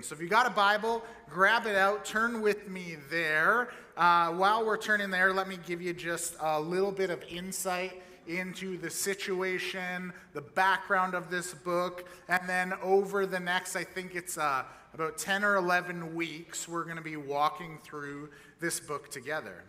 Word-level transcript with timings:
So 0.00 0.14
if 0.14 0.20
you 0.20 0.28
got 0.28 0.46
a 0.46 0.50
Bible, 0.50 1.02
grab 1.28 1.66
it 1.66 1.74
out, 1.74 2.04
turn 2.04 2.40
with 2.40 2.68
me 2.68 2.98
there. 3.10 3.70
Uh, 3.96 4.28
while 4.28 4.64
we're 4.64 4.76
turning 4.76 5.10
there, 5.10 5.32
let 5.32 5.48
me 5.48 5.58
give 5.66 5.82
you 5.82 5.92
just 5.92 6.36
a 6.38 6.60
little 6.60 6.92
bit 6.92 7.10
of 7.10 7.24
insight 7.28 8.00
into 8.28 8.78
the 8.78 8.88
situation, 8.88 10.12
the 10.34 10.40
background 10.40 11.14
of 11.14 11.32
this 11.32 11.52
book, 11.52 12.08
and 12.28 12.48
then 12.48 12.74
over 12.80 13.26
the 13.26 13.40
next, 13.40 13.74
I 13.74 13.82
think 13.82 14.14
it's 14.14 14.38
uh, 14.38 14.62
about 14.94 15.18
10 15.18 15.42
or 15.42 15.56
11 15.56 16.14
weeks, 16.14 16.68
we're 16.68 16.84
going 16.84 16.94
to 16.94 17.02
be 17.02 17.16
walking 17.16 17.76
through 17.82 18.30
this 18.60 18.78
book 18.78 19.10
together. 19.10 19.64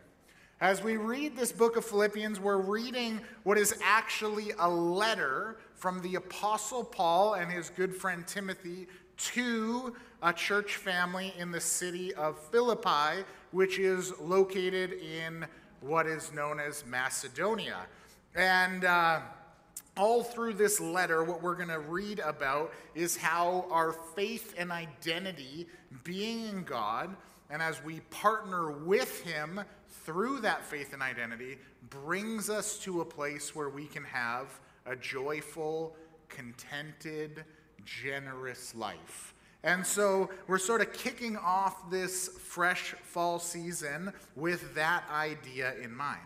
As 0.61 0.83
we 0.83 0.97
read 0.97 1.35
this 1.35 1.51
book 1.51 1.75
of 1.75 1.85
Philippians, 1.85 2.39
we're 2.39 2.61
reading 2.61 3.19
what 3.41 3.57
is 3.57 3.73
actually 3.83 4.51
a 4.59 4.69
letter 4.69 5.57
from 5.73 6.03
the 6.03 6.13
Apostle 6.15 6.83
Paul 6.83 7.33
and 7.33 7.51
his 7.51 7.71
good 7.71 7.95
friend 7.95 8.27
Timothy 8.27 8.85
to 9.17 9.95
a 10.21 10.33
church 10.33 10.75
family 10.75 11.33
in 11.37 11.51
the 11.51 11.61
city 11.61 12.13
of 12.15 12.37
Philippi, 12.37 13.23
which 13.51 13.79
is 13.79 14.17
located 14.19 14.93
in 14.93 15.45
what 15.81 16.07
is 16.07 16.33
known 16.33 16.59
as 16.59 16.85
Macedonia. 16.85 17.85
And 18.35 18.83
uh, 18.83 19.21
all 19.95 20.23
through 20.23 20.53
this 20.53 20.79
letter, 20.79 21.23
what 21.23 21.41
we're 21.41 21.55
going 21.55 21.69
to 21.69 21.79
read 21.79 22.19
about 22.19 22.73
is 22.95 23.15
how 23.15 23.65
our 23.71 23.93
faith 23.93 24.55
and 24.57 24.71
identity 24.71 25.67
being 26.03 26.47
in 26.47 26.63
God, 26.63 27.15
and 27.49 27.61
as 27.61 27.83
we 27.83 28.01
partner 28.09 28.71
with 28.71 29.21
Him 29.23 29.61
through 30.05 30.41
that 30.41 30.65
faith 30.65 30.93
and 30.93 31.01
identity, 31.01 31.57
brings 31.89 32.49
us 32.49 32.77
to 32.79 33.01
a 33.01 33.05
place 33.05 33.55
where 33.55 33.69
we 33.69 33.85
can 33.85 34.03
have 34.03 34.59
a 34.85 34.95
joyful, 34.95 35.95
contented, 36.27 37.45
generous 37.85 38.75
life. 38.75 39.33
And 39.63 39.85
so 39.85 40.29
we're 40.47 40.57
sort 40.57 40.81
of 40.81 40.93
kicking 40.93 41.35
off 41.37 41.89
this 41.89 42.29
fresh 42.29 42.95
fall 43.03 43.39
season 43.39 44.13
with 44.35 44.73
that 44.75 45.03
idea 45.11 45.73
in 45.81 45.93
mind. 45.93 46.21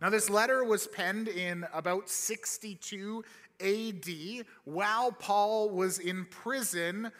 Now, 0.00 0.08
this 0.08 0.30
letter 0.30 0.64
was 0.64 0.86
penned 0.86 1.28
in 1.28 1.66
about 1.74 2.08
62 2.08 3.24
AD 3.60 4.46
while 4.64 5.12
Paul 5.12 5.68
was 5.70 5.98
in 5.98 6.24
prison 6.26 7.10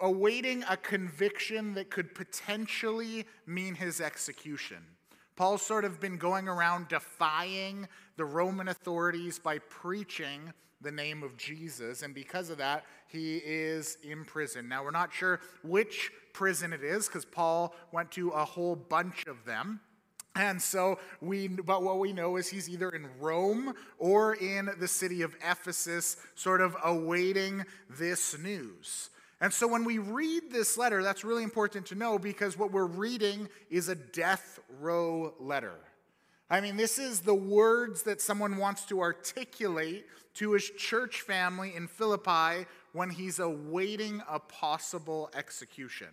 awaiting 0.00 0.64
a 0.68 0.76
conviction 0.76 1.74
that 1.74 1.90
could 1.90 2.14
potentially 2.14 3.26
mean 3.46 3.74
his 3.74 4.00
execution. 4.00 4.78
Paul's 5.36 5.62
sort 5.62 5.84
of 5.84 6.00
been 6.00 6.16
going 6.16 6.48
around 6.48 6.88
defying 6.88 7.88
the 8.16 8.24
Roman 8.24 8.68
authorities 8.68 9.38
by 9.38 9.58
preaching 9.58 10.52
the 10.82 10.90
name 10.90 11.22
of 11.22 11.36
Jesus, 11.36 12.02
and 12.02 12.14
because 12.14 12.50
of 12.50 12.58
that, 12.58 12.84
he 13.08 13.36
is 13.36 13.98
in 14.02 14.24
prison. 14.24 14.68
Now, 14.68 14.82
we're 14.82 14.90
not 14.90 15.12
sure 15.12 15.40
which 15.62 16.10
prison 16.32 16.72
it 16.72 16.82
is 16.82 17.06
because 17.06 17.24
Paul 17.24 17.74
went 17.92 18.10
to 18.12 18.30
a 18.30 18.44
whole 18.44 18.76
bunch 18.76 19.26
of 19.26 19.44
them. 19.44 19.80
And 20.34 20.60
so 20.62 20.98
we, 21.20 21.48
but 21.48 21.82
what 21.82 21.98
we 21.98 22.12
know 22.12 22.36
is 22.36 22.48
he's 22.48 22.70
either 22.70 22.88
in 22.88 23.06
Rome 23.20 23.74
or 23.98 24.34
in 24.34 24.70
the 24.78 24.88
city 24.88 25.20
of 25.22 25.36
Ephesus, 25.46 26.16
sort 26.34 26.62
of 26.62 26.74
awaiting 26.82 27.64
this 27.90 28.38
news. 28.38 29.10
And 29.42 29.52
so 29.52 29.66
when 29.66 29.84
we 29.84 29.98
read 29.98 30.44
this 30.50 30.78
letter, 30.78 31.02
that's 31.02 31.24
really 31.24 31.42
important 31.42 31.84
to 31.86 31.94
know 31.94 32.18
because 32.18 32.56
what 32.56 32.72
we're 32.72 32.86
reading 32.86 33.48
is 33.70 33.88
a 33.88 33.94
death 33.94 34.60
row 34.80 35.34
letter. 35.38 35.74
I 36.52 36.60
mean, 36.60 36.76
this 36.76 36.98
is 36.98 37.20
the 37.20 37.34
words 37.34 38.02
that 38.02 38.20
someone 38.20 38.58
wants 38.58 38.84
to 38.84 39.00
articulate 39.00 40.04
to 40.34 40.52
his 40.52 40.68
church 40.68 41.22
family 41.22 41.74
in 41.74 41.86
Philippi 41.86 42.66
when 42.92 43.08
he's 43.08 43.38
awaiting 43.38 44.22
a 44.28 44.38
possible 44.38 45.30
execution. 45.34 46.08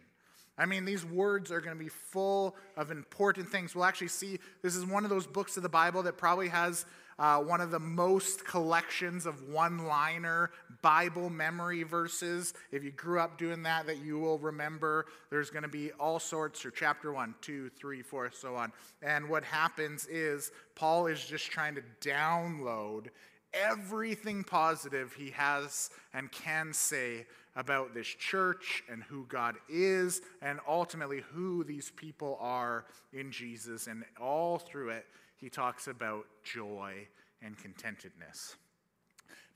I 0.57 0.65
mean, 0.65 0.85
these 0.85 1.03
words 1.03 1.51
are 1.51 1.59
going 1.59 1.77
to 1.77 1.83
be 1.83 1.89
full 1.89 2.55
of 2.77 2.89
important 2.89 3.49
things. 3.49 3.75
We'll 3.75 3.83
actually 3.83 4.07
see 4.07 4.39
this 4.61 4.77
is 4.77 4.85
one 4.85 5.03
of 5.03 5.09
those 5.09 5.27
books 5.27 5.57
of 5.57 5.63
the 5.63 5.67
Bible 5.67 6.03
that 6.03 6.17
probably 6.17 6.47
has 6.47 6.85
uh, 7.19 7.37
one 7.39 7.61
of 7.61 7.69
the 7.69 7.79
most 7.79 8.45
collections 8.45 9.25
of 9.25 9.49
one 9.49 9.85
liner 9.85 10.49
Bible 10.81 11.29
memory 11.29 11.83
verses. 11.83 12.53
If 12.71 12.83
you 12.83 12.91
grew 12.91 13.19
up 13.19 13.37
doing 13.37 13.63
that, 13.63 13.85
that 13.87 13.97
you 13.97 14.17
will 14.17 14.39
remember. 14.39 15.05
There's 15.29 15.49
going 15.49 15.63
to 15.63 15.69
be 15.69 15.91
all 15.99 16.19
sorts, 16.19 16.65
or 16.65 16.71
chapter 16.71 17.11
one, 17.11 17.35
two, 17.41 17.69
three, 17.77 18.01
four, 18.01 18.31
so 18.31 18.55
on. 18.55 18.71
And 19.01 19.29
what 19.29 19.43
happens 19.43 20.07
is 20.07 20.51
Paul 20.75 21.07
is 21.07 21.23
just 21.23 21.51
trying 21.51 21.75
to 21.75 21.83
download 22.01 23.07
everything 23.53 24.43
positive 24.43 25.11
he 25.13 25.31
has 25.31 25.89
and 26.13 26.31
can 26.31 26.71
say 26.71 27.25
about 27.55 27.93
this 27.93 28.07
church 28.07 28.83
and 28.89 29.03
who 29.03 29.25
God 29.27 29.55
is, 29.67 30.21
and 30.41 30.59
ultimately 30.67 31.21
who 31.33 31.65
these 31.65 31.91
people 31.91 32.37
are 32.39 32.85
in 33.11 33.31
Jesus. 33.31 33.87
And 33.87 34.05
all 34.21 34.59
through 34.59 34.89
it, 34.91 35.05
he 35.39 35.49
talks 35.49 35.87
about 35.87 36.25
joy 36.43 37.07
and 37.41 37.55
contentedness. 37.57 38.55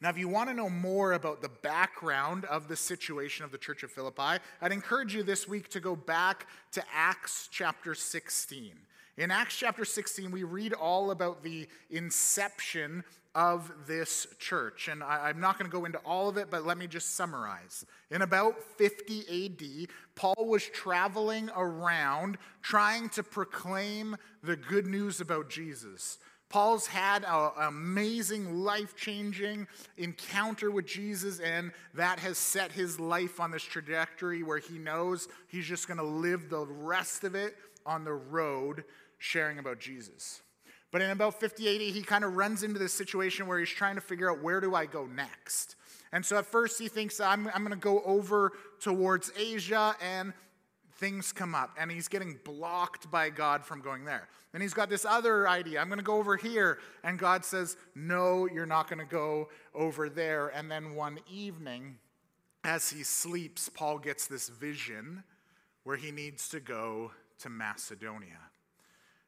Now, 0.02 0.10
if 0.10 0.18
you 0.18 0.28
want 0.28 0.50
to 0.50 0.56
know 0.56 0.70
more 0.70 1.14
about 1.14 1.42
the 1.42 1.50
background 1.50 2.46
of 2.46 2.68
the 2.68 2.76
situation 2.76 3.46
of 3.46 3.52
the 3.52 3.58
church 3.58 3.84
of 3.84 3.92
Philippi, 3.92 4.42
I'd 4.62 4.72
encourage 4.72 5.16
you 5.16 5.24
this 5.24 5.48
week 5.48 5.70
to 5.70 5.80
go 5.80 5.96
back 5.96 6.48
to 6.74 6.84
Acts 6.94 7.48
chapter 7.52 7.96
16. 7.96 8.74
In 9.18 9.32
Acts 9.32 9.58
chapter 9.58 9.86
16, 9.86 10.32
we 10.32 10.44
read 10.44 10.74
all 10.74 11.12
about 11.12 11.44
the 11.44 11.68
inception 11.90 13.04
of 13.36 13.72
this 13.88 14.28
church. 14.40 14.88
And 14.88 15.04
I, 15.04 15.30
am 15.30 15.40
not 15.40 15.58
going 15.58 15.70
to 15.70 15.76
go 15.76 15.86
into 15.86 15.98
all 16.00 16.30
of 16.30 16.38
it, 16.38 16.50
but 16.50 16.66
let 16.66 16.78
me 16.78 16.88
just 16.88 17.16
summarize. 17.16 17.86
In 18.12 18.22
about 18.22 18.62
50 18.78 19.46
AD, 19.46 19.90
Paul 20.16 20.48
was 20.48 20.64
traveling 20.64 21.50
around 21.56 22.38
trying 22.62 23.10
to 23.10 23.24
proclaim 23.24 24.16
the 24.44 24.56
good 24.56 24.86
news 24.86 25.20
about 25.20 25.50
Jesus. 25.50 26.20
Paul's 26.54 26.86
had 26.86 27.26
an 27.28 27.50
amazing, 27.58 28.60
life 28.60 28.96
changing 28.96 29.68
encounter 29.98 30.70
with 30.70 30.86
Jesus, 30.86 31.40
and 31.40 31.72
that 31.96 32.20
has 32.20 32.38
set 32.38 32.72
his 32.72 33.00
life 33.00 33.40
on 33.40 33.50
this 33.50 33.64
trajectory 33.64 34.44
where 34.44 34.60
he 34.60 34.78
knows 34.78 35.28
he's 35.48 35.66
just 35.66 35.88
going 35.88 35.98
to 35.98 36.04
live 36.04 36.52
the 36.52 36.68
rest 36.68 37.24
of 37.24 37.34
it 37.34 37.56
on 37.88 38.04
the 38.04 38.14
road 38.14 38.84
sharing 39.18 39.58
about 39.58 39.80
Jesus. 39.80 40.43
But 40.94 41.02
in 41.02 41.10
about 41.10 41.40
5080, 41.40 41.90
he 41.92 42.04
kind 42.04 42.24
of 42.24 42.36
runs 42.36 42.62
into 42.62 42.78
this 42.78 42.94
situation 42.94 43.48
where 43.48 43.58
he's 43.58 43.68
trying 43.68 43.96
to 43.96 44.02
figure 44.02 44.30
out 44.30 44.44
where 44.44 44.62
do 44.62 44.76
I 44.76 44.86
go 44.86 45.08
next. 45.08 45.76
And 46.12 46.24
so 46.24 46.38
at 46.38 46.46
first 46.46 46.80
he 46.80 46.88
thinks, 46.88 47.20
I'm, 47.20 47.48
I'm 47.48 47.64
going 47.64 47.72
to 47.72 47.76
go 47.76 48.04
over 48.06 48.52
towards 48.80 49.32
Asia, 49.36 49.96
and 50.00 50.34
things 50.98 51.32
come 51.32 51.56
up, 51.56 51.72
and 51.80 51.92
he's 51.92 52.08
getting 52.08 52.38
blocked 52.46 53.10
by 53.10 53.32
God 53.32 53.66
from 53.66 53.82
going 53.82 54.06
there. 54.06 54.30
Then 54.52 54.62
he's 54.62 54.76
got 54.76 54.88
this 54.88 55.04
other 55.04 55.50
idea 55.50 55.82
I'm 55.82 55.88
going 55.88 55.98
to 55.98 56.06
go 56.06 56.18
over 56.18 56.38
here, 56.38 56.78
and 57.04 57.18
God 57.18 57.44
says, 57.44 57.76
No, 57.96 58.48
you're 58.48 58.68
not 58.68 58.88
going 58.88 59.00
to 59.00 59.12
go 59.12 59.50
over 59.74 60.10
there. 60.10 60.50
And 60.50 60.70
then 60.70 60.94
one 60.94 61.18
evening, 61.28 61.98
as 62.64 62.92
he 62.92 63.02
sleeps, 63.02 63.68
Paul 63.68 63.98
gets 63.98 64.28
this 64.28 64.48
vision 64.48 65.24
where 65.86 65.98
he 65.98 66.12
needs 66.12 66.50
to 66.50 66.60
go 66.60 67.14
to 67.40 67.50
Macedonia. 67.50 68.38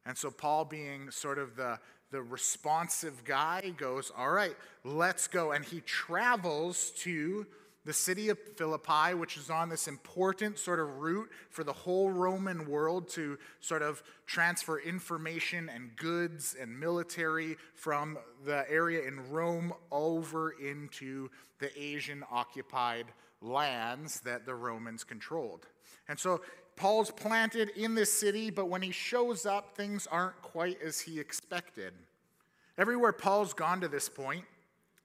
And 0.05 0.17
so, 0.17 0.29
Paul, 0.29 0.65
being 0.65 1.09
sort 1.11 1.39
of 1.39 1.55
the, 1.55 1.79
the 2.11 2.21
responsive 2.21 3.23
guy, 3.23 3.73
goes, 3.77 4.11
All 4.15 4.31
right, 4.31 4.55
let's 4.83 5.27
go. 5.27 5.51
And 5.51 5.65
he 5.65 5.81
travels 5.81 6.91
to 6.99 7.45
the 7.85 7.93
city 7.93 8.29
of 8.29 8.39
Philippi, 8.57 9.13
which 9.13 9.37
is 9.37 9.51
on 9.51 9.69
this 9.69 9.87
important 9.87 10.57
sort 10.57 10.79
of 10.79 10.97
route 10.97 11.29
for 11.51 11.63
the 11.63 11.71
whole 11.71 12.09
Roman 12.09 12.67
world 12.67 13.07
to 13.09 13.37
sort 13.61 13.83
of 13.83 14.01
transfer 14.25 14.79
information 14.79 15.69
and 15.69 15.95
goods 15.95 16.55
and 16.59 16.79
military 16.79 17.57
from 17.75 18.17
the 18.43 18.65
area 18.69 19.07
in 19.07 19.29
Rome 19.29 19.71
over 19.91 20.51
into 20.51 21.29
the 21.59 21.69
Asian 21.79 22.23
occupied 22.31 23.05
lands 23.39 24.19
that 24.21 24.47
the 24.47 24.55
Romans 24.55 25.03
controlled. 25.03 25.67
And 26.07 26.17
so 26.17 26.41
Paul's 26.75 27.11
planted 27.11 27.69
in 27.69 27.95
this 27.95 28.11
city, 28.11 28.49
but 28.49 28.69
when 28.69 28.81
he 28.81 28.91
shows 28.91 29.45
up, 29.45 29.75
things 29.75 30.07
aren't 30.07 30.41
quite 30.41 30.81
as 30.81 30.99
he 30.99 31.19
expected. 31.19 31.93
Everywhere 32.77 33.13
Paul's 33.13 33.53
gone 33.53 33.79
to 33.81 33.87
this 33.87 34.09
point, 34.09 34.43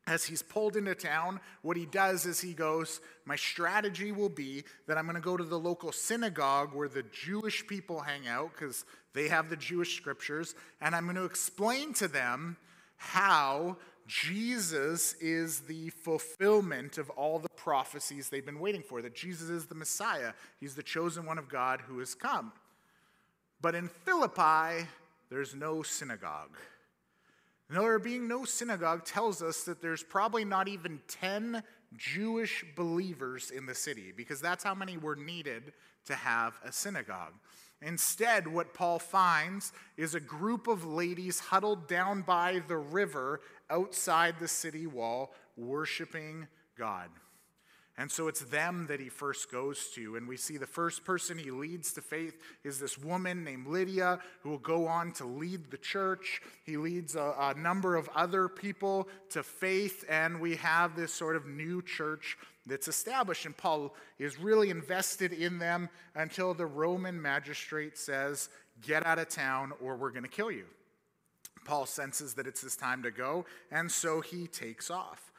as 0.07 0.25
he's 0.25 0.43
pulled 0.43 0.77
into 0.77 0.95
town, 0.97 1.39
what 1.63 1.77
he 1.77 1.87
does 1.87 2.27
is 2.27 2.41
he 2.41 2.53
goes, 2.53 3.01
My 3.25 3.37
strategy 3.37 4.11
will 4.11 4.29
be 4.29 4.65
that 4.89 4.99
I'm 4.99 5.05
going 5.05 5.15
to 5.15 5.21
go 5.21 5.37
to 5.37 5.45
the 5.45 5.59
local 5.59 5.93
synagogue 5.93 6.75
where 6.75 6.89
the 6.89 7.05
Jewish 7.05 7.65
people 7.67 8.01
hang 8.01 8.27
out 8.27 8.51
because 8.53 8.85
they 9.13 9.29
have 9.29 9.49
the 9.49 9.57
Jewish 9.57 9.97
scriptures, 9.97 10.57
and 10.81 10.97
I'm 10.97 11.05
going 11.05 11.17
to 11.17 11.25
explain 11.25 11.93
to 11.95 12.09
them 12.09 12.57
how 12.97 13.77
Jesus 14.11 15.15
is 15.21 15.61
the 15.61 15.91
fulfillment 15.91 16.99
of 16.99 17.11
all 17.11 17.39
the 17.39 17.49
prophecies 17.51 18.29
they've 18.29 18.45
been 18.45 18.59
waiting 18.59 18.83
for, 18.83 19.01
that 19.03 19.15
Jesus 19.15 19.49
is 19.49 19.67
the 19.67 19.77
Messiah. 19.77 20.33
He's 20.59 20.75
the 20.75 20.83
chosen 20.83 21.25
one 21.25 21.39
of 21.39 21.49
God 21.49 21.81
who 21.83 22.01
has 22.01 22.17
come. 22.17 22.53
But 23.61 23.77
in 23.77 23.87
Philippi, 23.87 24.89
there's 25.31 25.55
no 25.55 25.85
synagogue. 25.85 26.57
Now, 27.71 27.83
There 27.83 28.01
being 28.01 28.27
no 28.27 28.45
synagogue 28.45 29.05
tells 29.05 29.43
us 29.43 29.63
that 29.63 29.81
there's 29.81 30.03
probably 30.03 30.45
not 30.45 30.67
even 30.67 30.99
10 31.07 31.63
Jewish 31.97 32.65
believers 32.77 33.51
in 33.51 33.67
the 33.67 33.75
city 33.75 34.13
because 34.17 34.41
that's 34.41 34.65
how 34.65 34.75
many 34.75 34.97
were 34.97 35.17
needed 35.17 35.73
to 36.07 36.15
have 36.15 36.59
a 36.65 36.73
synagogue. 36.73 37.35
Instead, 37.83 38.47
what 38.47 38.75
Paul 38.75 38.99
finds 38.99 39.73
is 39.97 40.15
a 40.15 40.21
group 40.21 40.69
of 40.69 40.85
ladies 40.85 41.41
huddled 41.41 41.89
down 41.89 42.23
by 42.23 42.63
the 42.69 42.77
river 42.77 43.41
outside 43.71 44.39
the 44.39 44.49
city 44.49 44.87
wall, 44.87 45.33
worshiping 45.57 46.47
God. 46.77 47.09
And 48.01 48.11
so 48.11 48.29
it's 48.29 48.41
them 48.41 48.87
that 48.89 48.99
he 48.99 49.11
first 49.11 49.53
goes 49.53 49.91
to. 49.95 50.17
And 50.17 50.27
we 50.27 50.39
see 50.39 50.57
the 50.57 50.67
first 50.67 51.05
person 51.05 51.37
he 51.37 51.51
leads 51.51 51.93
to 51.93 52.01
faith 52.01 52.35
is 52.65 52.81
this 52.81 52.97
woman 52.97 53.45
named 53.45 53.67
Lydia, 53.67 54.21
who 54.41 54.49
will 54.49 54.59
go 54.59 54.87
on 54.87 55.13
to 55.13 55.27
lead 55.27 55.71
the 55.71 55.77
church. 55.77 56.41
He 56.65 56.79
leads 56.79 57.15
a, 57.15 57.35
a, 57.39 57.55
number 57.59 57.97
of 57.97 58.09
other 58.17 58.49
people 58.49 59.07
to 59.33 59.43
faith. 59.43 60.07
And 60.09 60.41
we 60.41 60.57
have 60.57 60.97
this 60.97 61.13
sort 61.13 61.37
of 61.37 61.45
new 61.45 61.83
church 61.83 62.39
that's 62.65 62.89
established. 62.89 63.45
And 63.45 63.55
Paul 63.55 63.95
is 64.19 64.39
really 64.39 64.71
invested 64.71 65.35
in 65.35 65.59
them 65.59 65.91
until 66.15 66.55
the 66.55 66.65
Roman 66.65 67.21
magistrate 67.21 67.99
says, 67.99 68.49
Get 68.81 69.05
out 69.05 69.19
of 69.19 69.29
town 69.29 69.73
or 69.79 69.95
we're 69.97 70.09
going 70.09 70.23
to 70.23 70.31
kill 70.31 70.51
you. 70.51 70.65
Paul 71.67 71.85
senses 71.85 72.33
that 72.35 72.47
it's 72.47 72.63
his 72.63 72.77
time 72.77 73.03
to 73.03 73.11
go. 73.11 73.45
And 73.71 73.93
so 73.93 74.23
he 74.23 74.47
takes 74.47 74.91
off. 74.91 75.30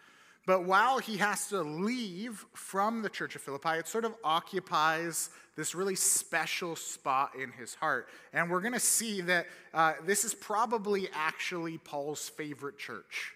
But 0.46 0.66
while 0.66 0.98
he 0.98 1.18
has 1.18 1.48
to 1.50 1.62
leave 1.62 2.46
from 2.54 3.04
the 3.04 3.10
church 3.10 3.36
of 3.36 3.42
Philippi, 3.42 3.78
it 3.78 3.88
sort 3.88 4.06
of 4.06 4.16
occupies 4.24 5.30
this 5.56 5.76
really 5.76 5.96
special 5.96 6.76
spot 6.76 7.34
in 7.40 7.52
his 7.52 7.76
heart. 7.76 8.08
And 8.34 8.50
we're 8.50 8.62
going 8.62 8.74
to 8.74 8.80
see 8.80 9.22
that 9.22 9.46
uh, 9.74 9.94
this 10.06 10.26
is 10.26 10.34
probably 10.34 11.10
actually 11.14 11.78
Paul's 11.78 12.30
favorite 12.30 12.80
church. 12.80 13.34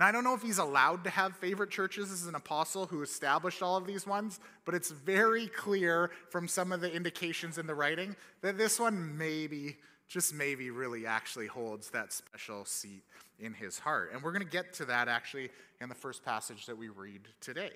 Now, 0.00 0.06
I 0.06 0.12
don't 0.12 0.24
know 0.24 0.34
if 0.34 0.40
he's 0.40 0.56
allowed 0.56 1.04
to 1.04 1.10
have 1.10 1.36
favorite 1.36 1.70
churches 1.70 2.10
as 2.10 2.26
an 2.26 2.34
apostle 2.34 2.86
who 2.86 3.02
established 3.02 3.62
all 3.62 3.76
of 3.76 3.86
these 3.86 4.06
ones, 4.06 4.40
but 4.64 4.74
it's 4.74 4.90
very 4.90 5.46
clear 5.46 6.10
from 6.30 6.48
some 6.48 6.72
of 6.72 6.80
the 6.80 6.90
indications 6.90 7.58
in 7.58 7.66
the 7.66 7.74
writing 7.74 8.16
that 8.40 8.56
this 8.56 8.80
one 8.80 9.18
maybe, 9.18 9.76
just 10.10 10.34
maybe, 10.34 10.70
really 10.70 11.06
actually 11.06 11.46
holds 11.46 11.88
that 11.90 12.12
special 12.12 12.64
seat 12.64 13.04
in 13.38 13.54
his 13.54 13.78
heart. 13.78 14.10
And 14.12 14.22
we're 14.22 14.32
going 14.32 14.44
to 14.44 14.50
get 14.50 14.72
to 14.74 14.84
that 14.86 15.06
actually 15.06 15.50
in 15.80 15.88
the 15.88 15.94
first 15.94 16.24
passage 16.24 16.66
that 16.66 16.76
we 16.76 16.88
read 16.88 17.20
today. 17.40 17.70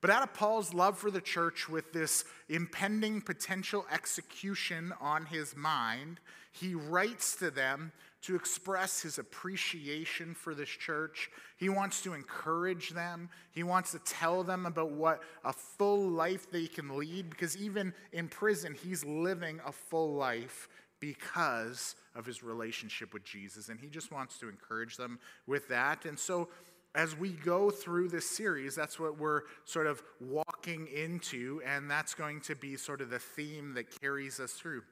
But 0.00 0.10
out 0.10 0.22
of 0.22 0.32
Paul's 0.32 0.72
love 0.72 0.96
for 0.96 1.10
the 1.10 1.20
church, 1.20 1.68
with 1.68 1.92
this 1.92 2.24
impending 2.48 3.20
potential 3.20 3.84
execution 3.92 4.94
on 5.00 5.26
his 5.26 5.54
mind, 5.56 6.20
he 6.52 6.74
writes 6.74 7.36
to 7.36 7.50
them 7.50 7.92
to 8.22 8.36
express 8.36 9.02
his 9.02 9.18
appreciation 9.18 10.34
for 10.34 10.54
this 10.54 10.68
church. 10.68 11.30
He 11.56 11.68
wants 11.68 12.00
to 12.02 12.14
encourage 12.14 12.90
them. 12.90 13.28
He 13.50 13.62
wants 13.62 13.92
to 13.92 13.98
tell 13.98 14.44
them 14.44 14.66
about 14.66 14.92
what 14.92 15.20
a 15.44 15.52
full 15.52 16.08
life 16.08 16.50
they 16.50 16.66
can 16.66 16.96
lead, 16.96 17.28
because 17.28 17.56
even 17.56 17.92
in 18.12 18.28
prison, 18.28 18.76
he's 18.80 19.04
living 19.04 19.60
a 19.66 19.72
full 19.72 20.14
life 20.14 20.68
because 21.00 21.96
of 22.14 22.26
his 22.26 22.42
relationship 22.42 23.12
with 23.12 23.24
Jesus. 23.24 23.68
And 23.68 23.80
he 23.80 23.88
just 23.88 24.12
wants 24.12 24.38
to 24.38 24.48
encourage 24.48 24.96
them 24.96 25.18
with 25.46 25.68
that. 25.68 26.04
And 26.04 26.18
so, 26.18 26.48
as 26.94 27.16
we 27.16 27.30
go 27.30 27.70
through 27.70 28.08
this 28.08 28.28
series, 28.28 28.74
that's 28.74 28.98
what 28.98 29.16
we're 29.16 29.42
sort 29.64 29.86
of 29.86 30.02
walking 30.20 30.88
into, 30.88 31.62
and 31.64 31.88
that's 31.88 32.14
going 32.14 32.40
to 32.42 32.56
be 32.56 32.76
sort 32.76 33.00
of 33.00 33.10
the 33.10 33.18
theme 33.18 33.74
that 33.74 34.00
carries 34.00 34.40
us 34.40 34.52
through. 34.52 34.82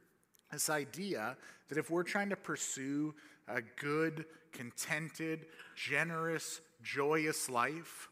This 0.52 0.70
idea 0.70 1.36
that 1.68 1.76
if 1.76 1.90
we're 1.90 2.04
trying 2.04 2.30
to 2.30 2.36
pursue 2.36 3.14
a 3.48 3.60
good, 3.80 4.26
contented, 4.52 5.46
generous, 5.74 6.60
joyous 6.82 7.50
life, 7.50 8.08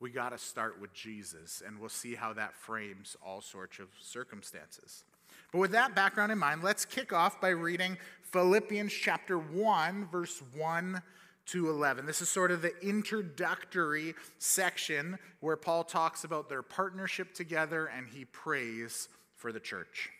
we 0.00 0.10
got 0.10 0.30
to 0.30 0.38
start 0.38 0.80
with 0.80 0.92
Jesus, 0.92 1.62
and 1.64 1.78
we'll 1.78 1.88
see 1.88 2.14
how 2.14 2.32
that 2.32 2.54
frames 2.54 3.16
all 3.24 3.40
sorts 3.40 3.78
of 3.78 3.88
circumstances. 4.00 5.04
But 5.52 5.58
with 5.58 5.70
that 5.72 5.94
background 5.94 6.30
in 6.30 6.38
mind, 6.38 6.62
let's 6.62 6.84
kick 6.84 7.12
off 7.12 7.40
by 7.40 7.48
reading 7.48 7.96
Philippians 8.22 8.92
chapter 8.92 9.38
1, 9.38 10.08
verse 10.12 10.42
1 10.54 11.00
to 11.46 11.70
11. 11.70 12.04
This 12.04 12.20
is 12.20 12.28
sort 12.28 12.50
of 12.50 12.60
the 12.60 12.78
introductory 12.86 14.14
section 14.38 15.18
where 15.40 15.56
Paul 15.56 15.84
talks 15.84 16.24
about 16.24 16.50
their 16.50 16.62
partnership 16.62 17.32
together 17.32 17.86
and 17.86 18.06
he 18.06 18.26
prays 18.26 19.08
for 19.36 19.50
the 19.50 19.60
church. 19.60 20.10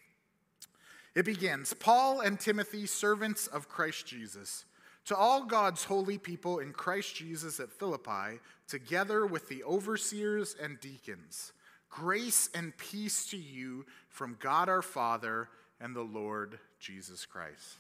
It 1.14 1.26
begins 1.26 1.74
Paul 1.74 2.20
and 2.20 2.40
Timothy, 2.40 2.86
servants 2.86 3.46
of 3.48 3.68
Christ 3.68 4.06
Jesus, 4.06 4.64
to 5.04 5.16
all 5.16 5.44
God's 5.44 5.84
holy 5.84 6.16
people 6.16 6.60
in 6.60 6.72
Christ 6.72 7.16
Jesus 7.16 7.60
at 7.60 7.72
Philippi, 7.72 8.40
together 8.66 9.26
with 9.26 9.48
the 9.48 9.62
overseers 9.64 10.56
and 10.62 10.80
deacons. 10.80 11.52
Grace 11.88 12.50
and 12.54 12.76
peace 12.76 13.26
to 13.26 13.36
you 13.36 13.86
from 14.08 14.36
God 14.40 14.68
our 14.68 14.82
Father 14.82 15.48
and 15.80 15.94
the 15.94 16.02
Lord 16.02 16.58
Jesus 16.78 17.26
Christ. 17.26 17.78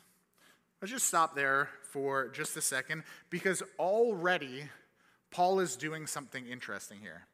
Let's 0.80 0.92
just 0.92 1.06
stop 1.06 1.34
there 1.34 1.68
for 1.82 2.28
just 2.28 2.56
a 2.56 2.60
second 2.60 3.02
because 3.30 3.62
already 3.78 4.64
Paul 5.30 5.60
is 5.60 5.76
doing 5.76 6.06
something 6.06 6.46
interesting 6.46 6.98
here. 7.00 7.26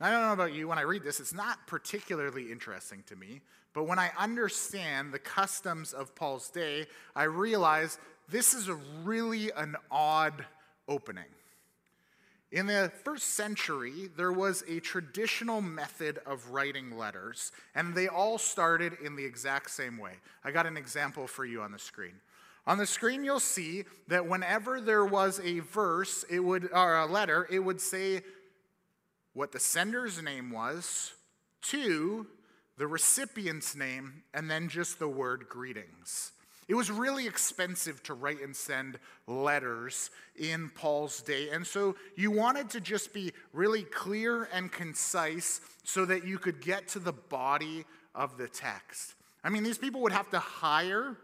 I 0.00 0.10
don't 0.10 0.22
know 0.22 0.32
about 0.32 0.52
you, 0.52 0.66
when 0.66 0.78
I 0.78 0.82
read 0.82 1.04
this, 1.04 1.20
it's 1.20 1.34
not 1.34 1.66
particularly 1.68 2.50
interesting 2.50 3.04
to 3.06 3.14
me, 3.14 3.40
but 3.72 3.84
when 3.84 4.00
I 4.00 4.10
understand 4.18 5.12
the 5.12 5.18
customs 5.20 5.92
of 5.92 6.16
Paul's 6.16 6.50
day, 6.50 6.86
I 7.14 7.24
realize 7.24 7.98
this 8.28 8.52
is 8.52 8.68
really 9.04 9.52
an 9.52 9.76
odd 9.90 10.44
opening. 10.88 11.24
In 12.52 12.66
the 12.66 12.92
first 13.02 13.28
century, 13.28 14.10
there 14.14 14.30
was 14.30 14.62
a 14.68 14.78
traditional 14.80 15.62
method 15.62 16.20
of 16.26 16.50
writing 16.50 16.98
letters, 16.98 17.50
and 17.74 17.94
they 17.94 18.08
all 18.08 18.36
started 18.36 18.92
in 19.02 19.16
the 19.16 19.24
exact 19.24 19.70
same 19.70 19.96
way. 19.96 20.12
I 20.44 20.50
got 20.50 20.66
an 20.66 20.76
example 20.76 21.26
for 21.26 21.46
you 21.46 21.62
on 21.62 21.72
the 21.72 21.78
screen. 21.78 22.20
On 22.66 22.76
the 22.76 22.86
screen, 22.86 23.24
you'll 23.24 23.40
see 23.40 23.84
that 24.08 24.26
whenever 24.26 24.82
there 24.82 25.06
was 25.06 25.40
a 25.42 25.60
verse, 25.60 26.26
it 26.28 26.40
would, 26.40 26.68
or 26.74 26.98
a 26.98 27.06
letter, 27.06 27.48
it 27.50 27.60
would 27.60 27.80
say 27.80 28.20
what 29.32 29.52
the 29.52 29.58
sender's 29.58 30.22
name 30.22 30.50
was, 30.50 31.14
to 31.62 32.26
the 32.76 32.86
recipient's 32.86 33.74
name, 33.74 34.24
and 34.34 34.50
then 34.50 34.68
just 34.68 34.98
the 34.98 35.08
word 35.08 35.48
greetings. 35.48 36.32
It 36.68 36.74
was 36.74 36.90
really 36.90 37.26
expensive 37.26 38.02
to 38.04 38.14
write 38.14 38.40
and 38.40 38.54
send 38.54 38.98
letters 39.26 40.10
in 40.36 40.70
Paul's 40.70 41.20
day. 41.20 41.50
And 41.50 41.66
so 41.66 41.96
you 42.16 42.30
wanted 42.30 42.70
to 42.70 42.80
just 42.80 43.12
be 43.12 43.32
really 43.52 43.82
clear 43.82 44.48
and 44.52 44.70
concise 44.70 45.60
so 45.84 46.04
that 46.04 46.26
you 46.26 46.38
could 46.38 46.60
get 46.60 46.88
to 46.88 46.98
the 46.98 47.12
body 47.12 47.84
of 48.14 48.38
the 48.38 48.48
text. 48.48 49.14
I 49.44 49.50
mean, 49.50 49.64
these 49.64 49.78
people 49.78 50.00
would 50.02 50.12
have 50.12 50.30
to 50.30 50.38
hire 50.38 51.16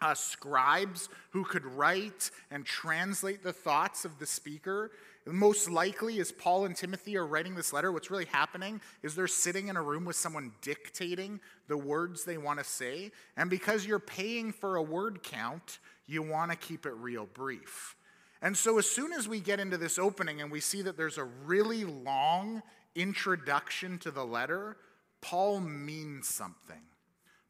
uh, 0.00 0.14
scribes 0.14 1.08
who 1.30 1.44
could 1.44 1.64
write 1.64 2.30
and 2.50 2.64
translate 2.64 3.42
the 3.42 3.52
thoughts 3.52 4.04
of 4.04 4.18
the 4.18 4.26
speaker. 4.26 4.90
Most 5.28 5.68
likely, 5.68 6.20
as 6.20 6.30
Paul 6.30 6.66
and 6.66 6.76
Timothy 6.76 7.16
are 7.16 7.26
writing 7.26 7.56
this 7.56 7.72
letter, 7.72 7.90
what's 7.90 8.12
really 8.12 8.26
happening 8.26 8.80
is 9.02 9.16
they're 9.16 9.26
sitting 9.26 9.66
in 9.66 9.76
a 9.76 9.82
room 9.82 10.04
with 10.04 10.14
someone 10.14 10.52
dictating 10.62 11.40
the 11.66 11.76
words 11.76 12.24
they 12.24 12.38
want 12.38 12.60
to 12.60 12.64
say. 12.64 13.10
And 13.36 13.50
because 13.50 13.84
you're 13.84 13.98
paying 13.98 14.52
for 14.52 14.76
a 14.76 14.82
word 14.82 15.24
count, 15.24 15.80
you 16.06 16.22
want 16.22 16.52
to 16.52 16.56
keep 16.56 16.86
it 16.86 16.92
real 16.92 17.26
brief. 17.26 17.96
And 18.40 18.56
so, 18.56 18.78
as 18.78 18.88
soon 18.88 19.12
as 19.12 19.26
we 19.26 19.40
get 19.40 19.58
into 19.58 19.76
this 19.76 19.98
opening 19.98 20.40
and 20.40 20.50
we 20.50 20.60
see 20.60 20.82
that 20.82 20.96
there's 20.96 21.18
a 21.18 21.24
really 21.24 21.84
long 21.84 22.62
introduction 22.94 23.98
to 23.98 24.12
the 24.12 24.24
letter, 24.24 24.76
Paul 25.20 25.58
means 25.58 26.28
something. 26.28 26.82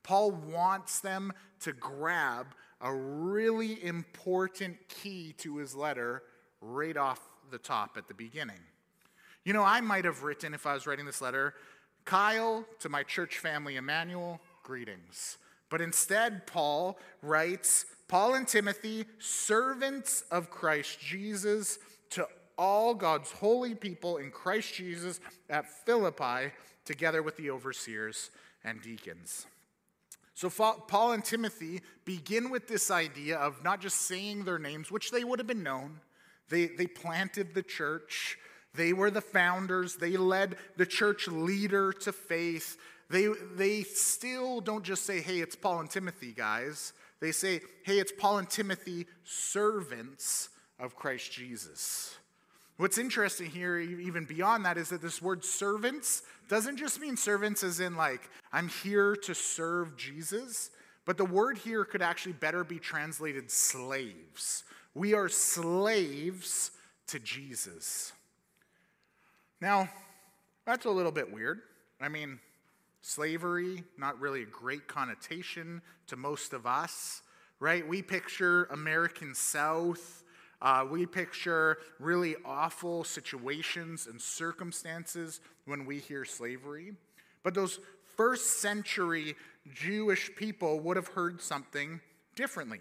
Paul 0.02 0.30
wants 0.30 1.00
them 1.00 1.32
to 1.60 1.74
grab 1.74 2.46
a 2.80 2.94
really 2.94 3.84
important 3.84 4.76
key 4.88 5.34
to 5.38 5.56
his 5.56 5.74
letter 5.74 6.22
right 6.60 6.96
off 6.96 7.20
the 7.50 7.58
top 7.58 7.96
at 7.96 8.08
the 8.08 8.14
beginning. 8.14 8.60
You 9.44 9.52
know, 9.52 9.62
I 9.62 9.80
might 9.80 10.04
have 10.04 10.22
written, 10.22 10.54
if 10.54 10.66
I 10.66 10.74
was 10.74 10.86
writing 10.86 11.06
this 11.06 11.20
letter, 11.20 11.54
Kyle 12.04 12.64
to 12.80 12.88
my 12.88 13.02
church 13.02 13.38
family, 13.38 13.76
Emmanuel, 13.76 14.40
greetings. 14.62 15.38
But 15.70 15.80
instead, 15.80 16.46
Paul 16.46 16.98
writes, 17.22 17.86
Paul 18.08 18.34
and 18.34 18.46
Timothy, 18.46 19.04
servants 19.18 20.22
of 20.30 20.50
Christ 20.50 21.00
Jesus, 21.00 21.78
to 22.10 22.26
all 22.56 22.94
God's 22.94 23.32
holy 23.32 23.74
people 23.74 24.18
in 24.18 24.30
Christ 24.30 24.74
Jesus 24.74 25.20
at 25.50 25.68
Philippi, 25.84 26.52
together 26.84 27.22
with 27.22 27.36
the 27.36 27.50
overseers 27.50 28.30
and 28.62 28.80
deacons. 28.80 29.46
So, 30.34 30.50
Paul 30.50 31.12
and 31.12 31.24
Timothy 31.24 31.80
begin 32.04 32.50
with 32.50 32.68
this 32.68 32.90
idea 32.90 33.38
of 33.38 33.64
not 33.64 33.80
just 33.80 34.02
saying 34.02 34.44
their 34.44 34.58
names, 34.58 34.90
which 34.90 35.10
they 35.10 35.24
would 35.24 35.38
have 35.38 35.48
been 35.48 35.62
known, 35.62 36.00
they, 36.48 36.66
they 36.66 36.86
planted 36.86 37.54
the 37.54 37.62
church. 37.62 38.38
They 38.74 38.92
were 38.92 39.10
the 39.10 39.20
founders. 39.20 39.96
They 39.96 40.16
led 40.16 40.56
the 40.76 40.86
church 40.86 41.28
leader 41.28 41.92
to 41.92 42.12
faith. 42.12 42.76
They, 43.08 43.28
they 43.54 43.82
still 43.82 44.60
don't 44.60 44.84
just 44.84 45.04
say, 45.04 45.20
hey, 45.20 45.38
it's 45.38 45.56
Paul 45.56 45.80
and 45.80 45.90
Timothy, 45.90 46.32
guys. 46.32 46.92
They 47.20 47.32
say, 47.32 47.60
hey, 47.84 47.98
it's 47.98 48.12
Paul 48.12 48.38
and 48.38 48.50
Timothy, 48.50 49.06
servants 49.24 50.50
of 50.78 50.96
Christ 50.96 51.32
Jesus. 51.32 52.16
What's 52.76 52.98
interesting 52.98 53.48
here, 53.48 53.78
even 53.78 54.26
beyond 54.26 54.66
that, 54.66 54.76
is 54.76 54.90
that 54.90 55.00
this 55.00 55.22
word 55.22 55.44
servants 55.44 56.22
doesn't 56.48 56.76
just 56.76 57.00
mean 57.00 57.16
servants 57.16 57.64
as 57.64 57.80
in, 57.80 57.96
like, 57.96 58.28
I'm 58.52 58.68
here 58.68 59.16
to 59.16 59.34
serve 59.34 59.96
Jesus, 59.96 60.70
but 61.06 61.16
the 61.16 61.24
word 61.24 61.56
here 61.56 61.86
could 61.86 62.02
actually 62.02 62.34
better 62.34 62.64
be 62.64 62.78
translated 62.78 63.50
slaves. 63.50 64.64
We 64.96 65.12
are 65.12 65.28
slaves 65.28 66.70
to 67.08 67.18
Jesus. 67.18 68.14
Now, 69.60 69.90
that's 70.64 70.86
a 70.86 70.90
little 70.90 71.12
bit 71.12 71.30
weird. 71.30 71.60
I 72.00 72.08
mean, 72.08 72.38
slavery, 73.02 73.84
not 73.98 74.18
really 74.18 74.44
a 74.44 74.46
great 74.46 74.88
connotation 74.88 75.82
to 76.06 76.16
most 76.16 76.54
of 76.54 76.64
us, 76.64 77.20
right? 77.60 77.86
We 77.86 78.00
picture 78.00 78.64
American 78.70 79.34
South. 79.34 80.24
Uh, 80.62 80.86
we 80.90 81.04
picture 81.04 81.76
really 82.00 82.34
awful 82.46 83.04
situations 83.04 84.06
and 84.06 84.18
circumstances 84.18 85.42
when 85.66 85.84
we 85.84 85.98
hear 85.98 86.24
slavery. 86.24 86.94
But 87.42 87.52
those 87.52 87.80
first 88.16 88.60
century 88.60 89.34
Jewish 89.74 90.34
people 90.36 90.80
would 90.80 90.96
have 90.96 91.08
heard 91.08 91.42
something 91.42 92.00
differently. 92.34 92.78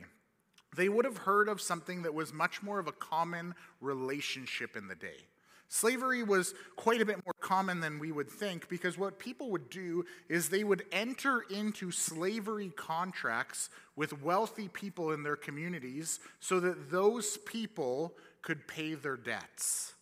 They 0.75 0.89
would 0.89 1.05
have 1.05 1.17
heard 1.17 1.47
of 1.47 1.61
something 1.61 2.01
that 2.01 2.13
was 2.13 2.33
much 2.33 2.61
more 2.61 2.79
of 2.79 2.87
a 2.87 2.91
common 2.91 3.55
relationship 3.81 4.75
in 4.75 4.87
the 4.87 4.95
day. 4.95 5.27
Slavery 5.67 6.21
was 6.21 6.53
quite 6.75 7.01
a 7.01 7.05
bit 7.05 7.25
more 7.25 7.33
common 7.39 7.79
than 7.79 7.97
we 7.97 8.11
would 8.11 8.29
think 8.29 8.69
because 8.69 8.97
what 8.97 9.17
people 9.17 9.49
would 9.51 9.69
do 9.69 10.05
is 10.29 10.49
they 10.49 10.63
would 10.63 10.85
enter 10.91 11.41
into 11.49 11.91
slavery 11.91 12.71
contracts 12.75 13.69
with 13.95 14.21
wealthy 14.21 14.67
people 14.67 15.11
in 15.11 15.23
their 15.23 15.35
communities 15.35 16.19
so 16.39 16.59
that 16.59 16.91
those 16.91 17.37
people 17.37 18.13
could 18.41 18.67
pay 18.67 18.93
their 18.93 19.17
debts. 19.17 19.93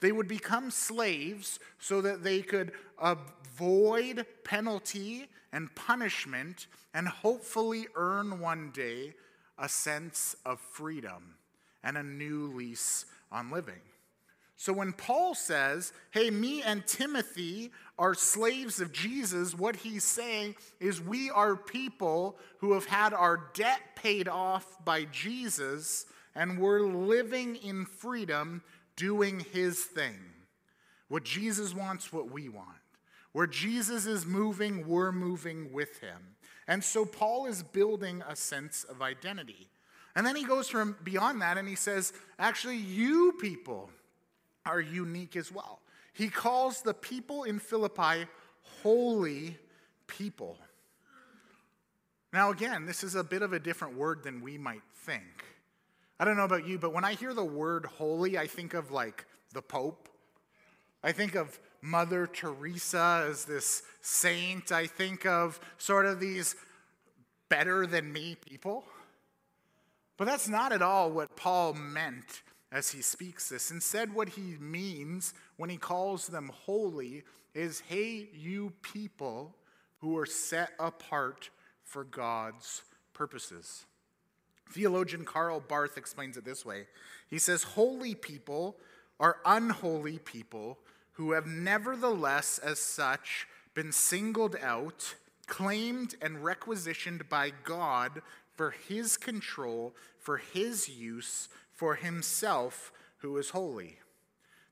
They 0.00 0.12
would 0.12 0.28
become 0.28 0.70
slaves 0.70 1.60
so 1.78 2.00
that 2.00 2.24
they 2.24 2.40
could 2.40 2.72
avoid 2.98 4.24
penalty 4.44 5.28
and 5.52 5.74
punishment 5.74 6.66
and 6.94 7.06
hopefully 7.06 7.86
earn 7.94 8.40
one 8.40 8.70
day 8.72 9.14
a 9.60 9.68
sense 9.68 10.34
of 10.44 10.58
freedom 10.58 11.34
and 11.84 11.96
a 11.96 12.02
new 12.02 12.48
lease 12.48 13.04
on 13.30 13.50
living. 13.50 13.80
So 14.56 14.72
when 14.72 14.92
Paul 14.92 15.34
says, 15.34 15.92
hey, 16.10 16.28
me 16.28 16.62
and 16.62 16.86
Timothy 16.86 17.70
are 17.98 18.14
slaves 18.14 18.80
of 18.80 18.92
Jesus, 18.92 19.54
what 19.54 19.76
he's 19.76 20.04
saying 20.04 20.56
is 20.80 21.00
we 21.00 21.30
are 21.30 21.56
people 21.56 22.38
who 22.58 22.74
have 22.74 22.84
had 22.84 23.14
our 23.14 23.48
debt 23.54 23.80
paid 23.96 24.28
off 24.28 24.84
by 24.84 25.04
Jesus 25.04 26.04
and 26.34 26.58
we're 26.58 26.82
living 26.82 27.56
in 27.56 27.86
freedom 27.86 28.62
doing 28.96 29.40
his 29.52 29.82
thing. 29.82 30.18
What 31.08 31.24
Jesus 31.24 31.74
wants, 31.74 32.12
what 32.12 32.30
we 32.30 32.48
want. 32.48 32.68
Where 33.32 33.46
Jesus 33.46 34.06
is 34.06 34.26
moving, 34.26 34.86
we're 34.86 35.12
moving 35.12 35.72
with 35.72 36.00
him. 36.00 36.36
And 36.70 36.84
so 36.84 37.04
Paul 37.04 37.46
is 37.46 37.64
building 37.64 38.22
a 38.28 38.36
sense 38.36 38.84
of 38.84 39.02
identity. 39.02 39.68
And 40.14 40.24
then 40.24 40.36
he 40.36 40.44
goes 40.44 40.68
from 40.68 40.96
beyond 41.02 41.42
that 41.42 41.58
and 41.58 41.66
he 41.66 41.74
says, 41.74 42.12
actually, 42.38 42.76
you 42.76 43.34
people 43.40 43.90
are 44.64 44.80
unique 44.80 45.34
as 45.34 45.50
well. 45.50 45.80
He 46.12 46.28
calls 46.28 46.82
the 46.82 46.94
people 46.94 47.42
in 47.42 47.58
Philippi 47.58 48.26
holy 48.82 49.58
people. 50.06 50.58
Now, 52.32 52.52
again, 52.52 52.86
this 52.86 53.02
is 53.02 53.16
a 53.16 53.24
bit 53.24 53.42
of 53.42 53.52
a 53.52 53.58
different 53.58 53.96
word 53.96 54.22
than 54.22 54.40
we 54.40 54.56
might 54.56 54.82
think. 54.94 55.44
I 56.20 56.24
don't 56.24 56.36
know 56.36 56.44
about 56.44 56.68
you, 56.68 56.78
but 56.78 56.92
when 56.92 57.04
I 57.04 57.14
hear 57.14 57.34
the 57.34 57.44
word 57.44 57.84
holy, 57.84 58.38
I 58.38 58.46
think 58.46 58.74
of 58.74 58.92
like 58.92 59.26
the 59.52 59.62
Pope. 59.62 60.08
I 61.02 61.10
think 61.10 61.34
of 61.34 61.58
Mother 61.82 62.26
Teresa 62.26 63.26
as 63.28 63.44
this 63.44 63.82
saint. 64.00 64.72
I 64.72 64.86
think 64.86 65.26
of 65.26 65.60
sort 65.78 66.06
of 66.06 66.20
these 66.20 66.56
better 67.48 67.86
than 67.86 68.12
me 68.12 68.36
people. 68.48 68.84
But 70.16 70.26
that's 70.26 70.48
not 70.48 70.72
at 70.72 70.82
all 70.82 71.10
what 71.10 71.36
Paul 71.36 71.74
meant 71.74 72.42
as 72.72 72.90
he 72.90 73.02
speaks 73.02 73.48
this. 73.48 73.70
Instead, 73.70 74.14
what 74.14 74.30
he 74.30 74.56
means 74.60 75.34
when 75.56 75.70
he 75.70 75.76
calls 75.76 76.26
them 76.26 76.50
holy 76.64 77.24
is 77.54 77.82
hey, 77.88 78.28
you 78.34 78.72
people 78.82 79.54
who 79.98 80.16
are 80.16 80.26
set 80.26 80.70
apart 80.78 81.50
for 81.84 82.04
God's 82.04 82.82
purposes. 83.12 83.86
Theologian 84.70 85.24
Karl 85.24 85.60
Barth 85.60 85.98
explains 85.98 86.36
it 86.36 86.44
this 86.44 86.64
way 86.64 86.86
He 87.28 87.38
says, 87.38 87.62
Holy 87.62 88.14
people 88.14 88.76
are 89.18 89.38
unholy 89.44 90.18
people 90.18 90.78
who 91.12 91.32
have 91.32 91.46
nevertheless, 91.46 92.58
as 92.58 92.78
such, 92.78 93.46
been 93.74 93.92
singled 93.92 94.56
out, 94.62 95.14
claimed, 95.46 96.14
and 96.20 96.44
requisitioned 96.44 97.28
by 97.28 97.52
God 97.64 98.22
for 98.54 98.70
his 98.70 99.16
control, 99.16 99.94
for 100.18 100.36
his 100.38 100.88
use, 100.88 101.48
for 101.72 101.94
himself 101.94 102.92
who 103.18 103.36
is 103.36 103.50
holy. 103.50 103.98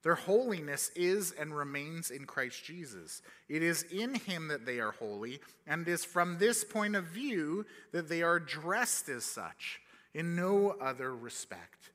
Their 0.03 0.15
holiness 0.15 0.91
is 0.95 1.33
and 1.33 1.57
remains 1.57 2.11
in 2.11 2.25
Christ 2.25 2.65
Jesus. 2.65 3.21
It 3.49 3.63
is 3.63 3.83
in 3.85 4.15
him 4.15 4.49
that 4.49 4.65
they 4.65 4.79
are 4.79 4.93
holy, 4.93 5.41
and 5.67 5.87
it 5.87 5.91
is 5.91 6.05
from 6.05 6.39
this 6.39 6.65
point 6.65 6.95
of 6.95 7.05
view 7.05 7.67
that 7.93 8.09
they 8.09 8.23
are 8.23 8.39
dressed 8.39 9.09
as 9.09 9.25
such, 9.25 9.81
in 10.15 10.37
no 10.37 10.77
other 10.81 11.15
respect. 11.15 11.91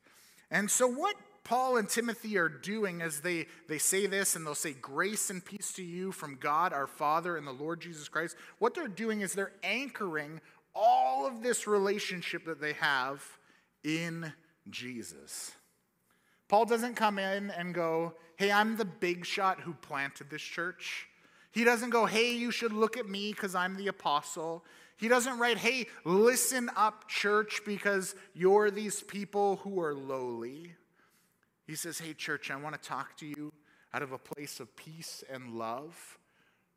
And 0.50 0.70
so, 0.70 0.86
what 0.86 1.16
Paul 1.44 1.76
and 1.76 1.88
Timothy 1.88 2.38
are 2.38 2.48
doing 2.48 3.02
as 3.02 3.20
they, 3.20 3.46
they 3.68 3.78
say 3.78 4.06
this, 4.06 4.34
and 4.34 4.46
they'll 4.46 4.54
say, 4.54 4.72
Grace 4.72 5.28
and 5.28 5.44
peace 5.44 5.72
to 5.74 5.84
you 5.84 6.10
from 6.10 6.36
God 6.40 6.72
our 6.72 6.86
Father 6.86 7.36
and 7.36 7.46
the 7.46 7.52
Lord 7.52 7.80
Jesus 7.80 8.08
Christ, 8.08 8.36
what 8.58 8.74
they're 8.74 8.88
doing 8.88 9.20
is 9.20 9.34
they're 9.34 9.52
anchoring 9.62 10.40
all 10.74 11.26
of 11.26 11.42
this 11.42 11.66
relationship 11.66 12.46
that 12.46 12.60
they 12.60 12.72
have 12.74 13.22
in 13.84 14.32
Jesus. 14.70 15.52
Paul 16.48 16.64
doesn't 16.64 16.94
come 16.94 17.18
in 17.18 17.50
and 17.50 17.74
go, 17.74 18.14
hey, 18.36 18.50
I'm 18.50 18.76
the 18.76 18.84
big 18.84 19.24
shot 19.26 19.60
who 19.60 19.74
planted 19.74 20.30
this 20.30 20.42
church. 20.42 21.06
He 21.52 21.62
doesn't 21.62 21.90
go, 21.90 22.06
hey, 22.06 22.34
you 22.34 22.50
should 22.50 22.72
look 22.72 22.96
at 22.96 23.08
me 23.08 23.32
because 23.32 23.54
I'm 23.54 23.76
the 23.76 23.88
apostle. 23.88 24.64
He 24.96 25.08
doesn't 25.08 25.38
write, 25.38 25.58
hey, 25.58 25.86
listen 26.04 26.70
up, 26.76 27.08
church, 27.08 27.60
because 27.64 28.14
you're 28.34 28.70
these 28.70 29.02
people 29.02 29.56
who 29.56 29.80
are 29.80 29.94
lowly. 29.94 30.74
He 31.66 31.74
says, 31.74 31.98
hey, 31.98 32.12
church, 32.12 32.50
I 32.50 32.56
want 32.56 32.80
to 32.80 32.88
talk 32.88 33.16
to 33.18 33.26
you 33.26 33.52
out 33.92 34.02
of 34.02 34.12
a 34.12 34.18
place 34.18 34.60
of 34.60 34.74
peace 34.76 35.24
and 35.30 35.54
love 35.54 36.18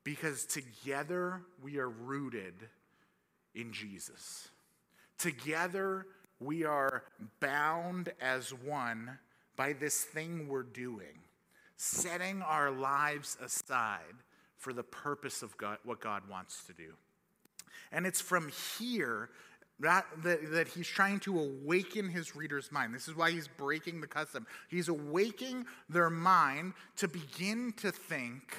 because 0.03 0.45
together 0.45 1.41
we 1.61 1.77
are 1.77 1.89
rooted 1.89 2.53
in 3.53 3.73
Jesus. 3.73 4.47
Together 5.17 6.05
we 6.39 6.63
are 6.63 7.03
bound 7.39 8.13
as 8.21 8.53
one 8.53 9.17
by 9.55 9.73
this 9.73 10.03
thing 10.03 10.47
we're 10.47 10.63
doing, 10.63 11.19
setting 11.75 12.41
our 12.41 12.71
lives 12.71 13.37
aside 13.43 14.15
for 14.57 14.71
the 14.71 14.83
purpose 14.83 15.41
of 15.41 15.57
God, 15.57 15.79
what 15.83 15.99
God 15.99 16.23
wants 16.29 16.63
to 16.65 16.73
do. 16.73 16.93
And 17.91 18.05
it's 18.05 18.21
from 18.21 18.49
here 18.77 19.29
that, 19.79 20.05
that, 20.23 20.51
that, 20.51 20.67
he's 20.67 20.87
trying 20.87 21.19
to 21.21 21.39
awaken 21.39 22.09
his 22.09 22.35
reader's 22.35 22.71
mind. 22.71 22.95
This 22.95 23.07
is 23.07 23.15
why 23.15 23.31
he's 23.31 23.47
breaking 23.47 24.01
the 24.01 24.07
custom. 24.07 24.47
He's 24.69 24.87
awaking 24.87 25.65
their 25.87 26.09
mind 26.09 26.73
to 26.97 27.07
begin 27.07 27.73
to 27.77 27.91
think 27.91 28.55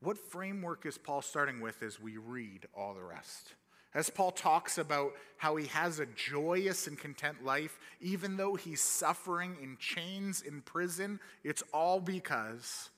what 0.00 0.18
framework 0.18 0.86
is 0.86 0.96
Paul 0.96 1.22
starting 1.22 1.60
with 1.60 1.82
as 1.82 2.00
we 2.00 2.16
read 2.18 2.66
all 2.76 2.94
the 2.94 3.02
rest? 3.02 3.54
As 3.94 4.10
Paul 4.10 4.30
talks 4.30 4.78
about 4.78 5.14
how 5.38 5.56
he 5.56 5.66
has 5.68 5.98
a 5.98 6.06
joyous 6.06 6.86
and 6.86 6.98
content 6.98 7.44
life, 7.44 7.78
even 8.00 8.36
though 8.36 8.54
he's 8.54 8.80
suffering 8.80 9.56
in 9.62 9.76
chains 9.78 10.42
in 10.42 10.60
prison, 10.60 11.18
it's 11.42 11.62
all 11.72 11.98
because 12.00 12.90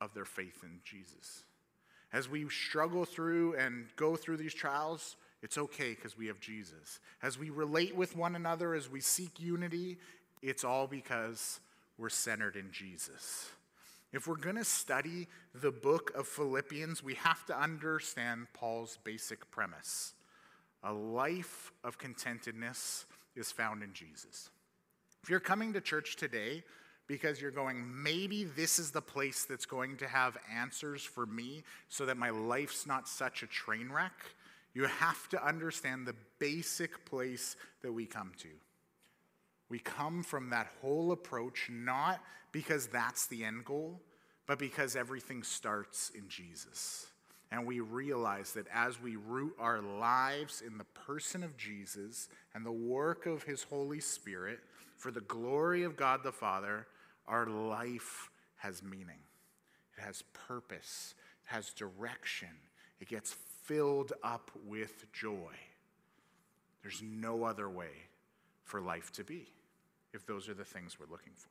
of 0.00 0.12
their 0.14 0.24
faith 0.24 0.62
in 0.62 0.80
Jesus. 0.82 1.44
As 2.12 2.28
we 2.28 2.48
struggle 2.48 3.04
through 3.04 3.54
and 3.56 3.86
go 3.96 4.16
through 4.16 4.38
these 4.38 4.54
trials, 4.54 5.16
it's 5.42 5.58
okay 5.58 5.94
because 5.94 6.16
we 6.16 6.26
have 6.26 6.40
Jesus. 6.40 7.00
As 7.22 7.38
we 7.38 7.50
relate 7.50 7.94
with 7.94 8.16
one 8.16 8.36
another, 8.36 8.74
as 8.74 8.90
we 8.90 9.00
seek 9.00 9.38
unity, 9.38 9.98
it's 10.42 10.64
all 10.64 10.86
because 10.86 11.60
we're 11.98 12.08
centered 12.08 12.56
in 12.56 12.70
Jesus. 12.72 13.50
If 14.12 14.26
we're 14.26 14.36
going 14.36 14.56
to 14.56 14.64
study 14.64 15.28
the 15.54 15.70
book 15.70 16.12
of 16.14 16.26
Philippians, 16.26 17.02
we 17.02 17.14
have 17.14 17.44
to 17.46 17.58
understand 17.58 18.46
Paul's 18.54 18.98
basic 19.04 19.50
premise. 19.50 20.14
A 20.82 20.92
life 20.92 21.72
of 21.84 21.98
contentedness 21.98 23.04
is 23.34 23.52
found 23.52 23.82
in 23.82 23.92
Jesus. 23.92 24.50
If 25.22 25.30
you're 25.30 25.40
coming 25.40 25.72
to 25.72 25.80
church 25.80 26.16
today 26.16 26.62
because 27.06 27.40
you're 27.40 27.50
going, 27.50 27.84
maybe 28.02 28.44
this 28.44 28.78
is 28.78 28.90
the 28.90 29.02
place 29.02 29.44
that's 29.44 29.66
going 29.66 29.96
to 29.98 30.06
have 30.06 30.36
answers 30.52 31.02
for 31.02 31.26
me 31.26 31.62
so 31.88 32.06
that 32.06 32.16
my 32.16 32.30
life's 32.30 32.86
not 32.86 33.08
such 33.08 33.42
a 33.42 33.46
train 33.46 33.90
wreck, 33.92 34.14
you 34.76 34.84
have 34.84 35.26
to 35.30 35.42
understand 35.42 36.06
the 36.06 36.14
basic 36.38 37.06
place 37.06 37.56
that 37.80 37.90
we 37.90 38.04
come 38.04 38.32
to. 38.36 38.48
We 39.70 39.78
come 39.78 40.22
from 40.22 40.50
that 40.50 40.68
whole 40.82 41.12
approach 41.12 41.70
not 41.72 42.20
because 42.52 42.86
that's 42.86 43.26
the 43.26 43.42
end 43.42 43.64
goal, 43.64 44.02
but 44.46 44.58
because 44.58 44.94
everything 44.94 45.42
starts 45.42 46.10
in 46.14 46.28
Jesus. 46.28 47.06
And 47.50 47.64
we 47.64 47.80
realize 47.80 48.52
that 48.52 48.66
as 48.70 49.00
we 49.00 49.16
root 49.16 49.54
our 49.58 49.80
lives 49.80 50.62
in 50.64 50.76
the 50.76 50.84
person 50.84 51.42
of 51.42 51.56
Jesus 51.56 52.28
and 52.54 52.66
the 52.66 52.70
work 52.70 53.24
of 53.24 53.44
his 53.44 53.62
Holy 53.62 54.00
Spirit 54.00 54.58
for 54.98 55.10
the 55.10 55.22
glory 55.22 55.84
of 55.84 55.96
God 55.96 56.22
the 56.22 56.32
Father, 56.32 56.86
our 57.26 57.46
life 57.46 58.28
has 58.56 58.82
meaning. 58.82 59.24
It 59.96 60.02
has 60.02 60.22
purpose, 60.34 61.14
it 61.46 61.54
has 61.54 61.70
direction, 61.70 62.50
it 63.00 63.08
gets 63.08 63.32
filled 63.66 64.12
up 64.22 64.50
with 64.66 65.10
joy. 65.12 65.52
There's 66.82 67.02
no 67.02 67.44
other 67.44 67.68
way 67.68 67.90
for 68.64 68.80
life 68.80 69.12
to 69.12 69.24
be 69.24 69.46
if 70.14 70.26
those 70.26 70.48
are 70.48 70.54
the 70.54 70.64
things 70.64 70.98
we're 70.98 71.10
looking 71.10 71.32
for. 71.36 71.50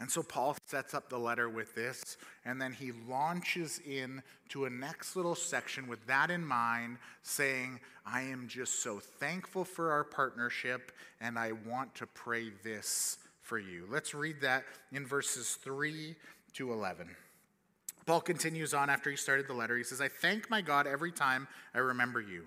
And 0.00 0.10
so 0.10 0.22
Paul 0.22 0.56
sets 0.66 0.94
up 0.94 1.08
the 1.08 1.18
letter 1.18 1.48
with 1.48 1.76
this, 1.76 2.16
and 2.44 2.60
then 2.60 2.72
he 2.72 2.90
launches 3.08 3.80
in 3.86 4.22
to 4.48 4.64
a 4.64 4.70
next 4.70 5.14
little 5.14 5.36
section 5.36 5.86
with 5.86 6.04
that 6.06 6.30
in 6.30 6.44
mind, 6.44 6.96
saying, 7.22 7.78
I 8.04 8.22
am 8.22 8.48
just 8.48 8.82
so 8.82 8.98
thankful 8.98 9.64
for 9.64 9.92
our 9.92 10.02
partnership, 10.02 10.90
and 11.20 11.38
I 11.38 11.52
want 11.52 11.94
to 11.96 12.06
pray 12.06 12.50
this 12.64 13.18
for 13.42 13.60
you. 13.60 13.86
Let's 13.88 14.12
read 14.12 14.40
that 14.40 14.64
in 14.90 15.06
verses 15.06 15.54
3 15.62 16.16
to 16.54 16.72
11. 16.72 17.08
Paul 18.06 18.20
continues 18.20 18.74
on 18.74 18.90
after 18.90 19.10
he 19.10 19.16
started 19.16 19.46
the 19.46 19.54
letter. 19.54 19.76
He 19.76 19.84
says, 19.84 20.00
I 20.00 20.08
thank 20.08 20.50
my 20.50 20.60
God 20.60 20.86
every 20.86 21.12
time 21.12 21.46
I 21.74 21.78
remember 21.78 22.20
you. 22.20 22.46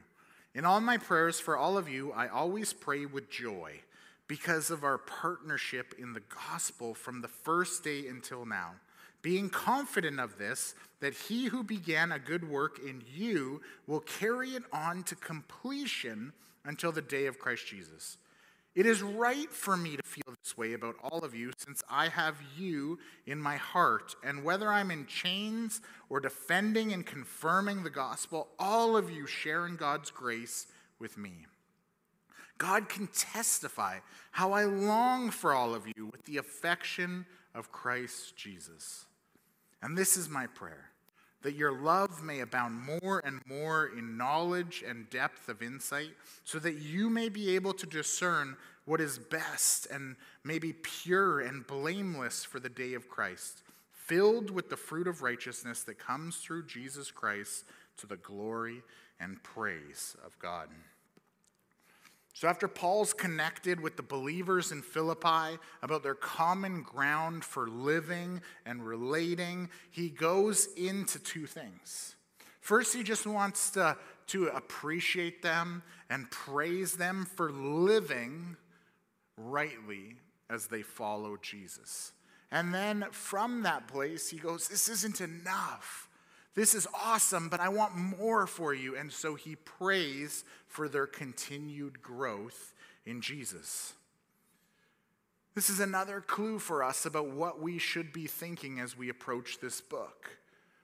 In 0.54 0.66
all 0.66 0.80
my 0.82 0.98
prayers 0.98 1.40
for 1.40 1.58
all 1.58 1.78
of 1.78 1.90
you, 1.90 2.12
I 2.14 2.28
always 2.28 2.74
pray 2.74 3.06
with 3.06 3.30
joy 3.30 3.82
because 4.28 4.72
of 4.72 4.84
our 4.84 4.98
partnership 4.98 5.94
in 6.00 6.14
the 6.14 6.22
gospel 6.50 6.94
from 6.94 7.22
the 7.22 7.28
first 7.28 7.84
day 7.84 8.08
until 8.08 8.46
now. 8.46 8.72
Being 9.22 9.50
confident 9.50 10.20
of 10.20 10.38
this, 10.38 10.76
that 11.00 11.14
he 11.14 11.46
who 11.46 11.64
began 11.64 12.12
a 12.12 12.20
good 12.20 12.50
work 12.50 12.80
in 12.80 13.04
you 13.14 13.62
will 13.88 14.00
carry 14.02 14.52
it 14.52 14.64
on 14.72 15.04
to 15.04 15.16
completion 15.16 16.32
until 16.64 16.92
the 16.92 17.02
day 17.02 17.26
of 17.26 17.40
Christ 17.40 17.68
Jesus. 17.68 18.18
It 18.76 18.86
is 18.86 19.02
right 19.02 19.50
for 19.50 19.78
me 19.78 19.96
to 19.96 20.04
feel 20.04 20.36
this 20.44 20.58
way 20.58 20.74
about 20.74 20.96
all 21.02 21.24
of 21.24 21.34
you, 21.34 21.54
since 21.58 21.82
I 21.90 22.10
have 22.10 22.36
you 22.58 23.00
in 23.26 23.40
my 23.40 23.56
heart. 23.56 24.16
And 24.22 24.44
whether 24.44 24.70
I'm 24.70 24.92
in 24.92 25.06
chains 25.06 25.80
or 26.10 26.20
defending 26.20 26.92
and 26.92 27.06
confirming 27.06 27.84
the 27.84 27.90
gospel, 27.90 28.50
all 28.60 28.98
of 28.98 29.10
you 29.10 29.26
share 29.26 29.66
in 29.66 29.78
God's 29.78 30.12
grace 30.12 30.68
with 31.00 31.18
me. 31.18 31.46
God 32.58 32.90
can 32.90 33.08
testify 33.08 34.00
how 34.32 34.52
I 34.52 34.66
long 34.66 35.30
for 35.30 35.54
all 35.54 35.74
of 35.74 35.88
you 35.88 36.08
with 36.08 36.26
the 36.26 36.38
affection 36.38 37.26
of 37.54 37.72
Christ 37.72 38.36
Jesus. 38.36 39.06
And 39.82 39.98
this 39.98 40.18
is 40.18 40.30
my 40.30 40.48
prayer 40.48 40.92
that 41.46 41.56
your 41.56 41.80
love 41.80 42.24
may 42.24 42.40
abound 42.40 42.76
more 43.04 43.22
and 43.24 43.40
more 43.46 43.92
in 43.96 44.18
knowledge 44.18 44.84
and 44.86 45.08
depth 45.12 45.48
of 45.48 45.62
insight, 45.62 46.10
so 46.44 46.58
that 46.58 46.80
you 46.80 47.08
may 47.08 47.30
be 47.30 47.54
able 47.54 47.72
to 47.72 47.86
discern 47.86 48.58
what 48.86 49.00
is 49.00 49.20
best 49.20 49.86
and 49.92 50.16
may 50.44 50.58
be 50.58 50.74
pure 50.74 51.42
and 51.42 51.68
blameless 51.68 52.44
for 52.44 52.60
the 52.60 52.68
day 52.68 52.96
of 52.96 53.08
Christ, 53.08 53.62
filled 53.92 54.50
with 54.50 54.72
the 54.72 54.76
fruit 54.76 55.08
of 55.08 55.22
righteousness 55.22 55.84
that 55.84 56.00
comes 56.00 56.38
through 56.38 56.66
Jesus 56.66 57.12
Christ 57.12 57.66
to 57.98 58.08
the 58.08 58.18
glory 58.18 58.82
and 59.20 59.42
praise 59.44 60.18
of 60.26 60.40
God. 60.40 60.70
So, 62.36 62.50
after 62.50 62.68
Paul's 62.68 63.14
connected 63.14 63.80
with 63.80 63.96
the 63.96 64.04
believers 64.04 64.74
in 64.74 64.82
Philippi 64.82 65.58
about 65.82 66.04
their 66.04 66.16
common 66.16 66.82
ground 66.82 67.46
for 67.46 67.70
living 67.70 68.42
and 68.66 68.86
relating, 68.86 69.70
he 69.90 70.10
goes 70.10 70.68
into 70.76 71.18
two 71.18 71.46
things. 71.48 72.18
First, 72.60 72.94
he 72.94 73.04
just 73.04 73.26
wants 73.26 73.70
to, 73.72 73.96
to 74.28 74.48
appreciate 74.48 75.44
them 75.44 75.82
and 76.10 76.30
praise 76.30 76.98
them 76.98 77.26
for 77.26 77.54
living 77.54 78.58
rightly 79.38 80.18
as 80.50 80.68
they 80.68 80.82
follow 80.82 81.38
Jesus. 81.42 82.12
And 82.52 82.74
then 82.74 83.06
from 83.12 83.64
that 83.64 83.88
place, 83.88 84.30
he 84.30 84.40
goes, 84.40 84.68
This 84.68 84.90
isn't 84.90 85.22
enough. 85.22 86.05
This 86.56 86.74
is 86.74 86.88
awesome, 86.94 87.50
but 87.50 87.60
I 87.60 87.70
want 87.70 87.96
more 87.96 88.48
for 88.48 88.74
you. 88.74 88.96
And 88.96 89.12
so 89.12 89.36
he 89.36 89.56
prays 89.56 90.46
for 90.68 90.88
their 90.88 91.06
continued 91.06 92.02
growth 92.02 92.74
in 93.06 93.22
Jesus. 93.22 93.94
This 95.54 95.70
is 95.70 95.80
another 95.80 96.22
clue 96.22 96.60
for 96.60 96.84
us 96.84 97.06
about 97.06 97.28
what 97.28 97.62
we 97.62 97.78
should 97.78 98.12
be 98.12 98.28
thinking 98.28 98.80
as 98.80 98.98
we 98.98 99.10
approach 99.10 99.60
this 99.60 99.80
book. 99.82 100.38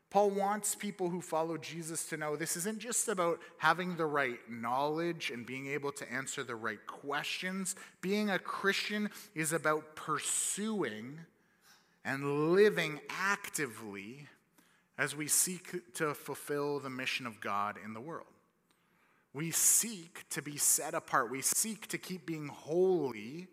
Paul 0.10 0.29
wants 0.31 0.75
people 0.75 1.10
who 1.10 1.21
follow 1.21 1.57
Jesus 1.57 2.05
to 2.10 2.17
know 2.17 2.36
this 2.36 2.57
isn't 2.57 2.79
just 2.79 3.07
about 3.07 3.39
having 3.57 3.95
the 3.95 4.05
right 4.05 4.39
knowledge 4.49 5.31
and 5.31 5.45
being 5.45 5.67
able 5.67 5.93
to 5.93 6.12
answer 6.12 6.43
the 6.43 6.55
right 6.55 6.86
questions. 6.86 7.77
Being 8.01 8.29
a 8.29 8.38
Christian 8.38 9.10
is 9.36 9.53
about 9.53 9.95
pursuing 9.95 11.19
and 12.03 12.51
living 12.53 12.99
actively 13.10 14.27
as 15.02 15.16
we 15.16 15.28
seek 15.28 15.96
to 15.96 16.14
fulfill 16.14 16.80
the 16.80 16.90
mission 16.90 17.26
of 17.26 17.42
God 17.42 17.76
in 17.84 17.96
the 17.96 18.00
world. 18.00 18.28
We 19.34 19.50
seek 19.50 20.30
to 20.30 20.44
be 20.44 20.58
set 20.58 20.94
apart. 20.94 21.32
We 21.32 21.42
seek 21.42 21.88
to 21.88 21.98
keep 21.98 22.28
being 22.28 22.48
holy 22.48 23.48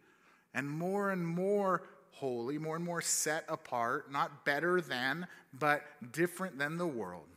and 0.52 0.68
more 0.68 1.10
and 1.10 1.26
more 1.26 1.84
holy, 2.10 2.58
more 2.58 2.76
and 2.76 2.84
more 2.84 3.00
set 3.00 3.46
apart, 3.48 4.12
not 4.12 4.44
better 4.44 4.82
than, 4.82 5.26
but 5.58 5.84
different 6.12 6.58
than 6.58 6.76
the 6.76 6.86
world. 6.86 7.28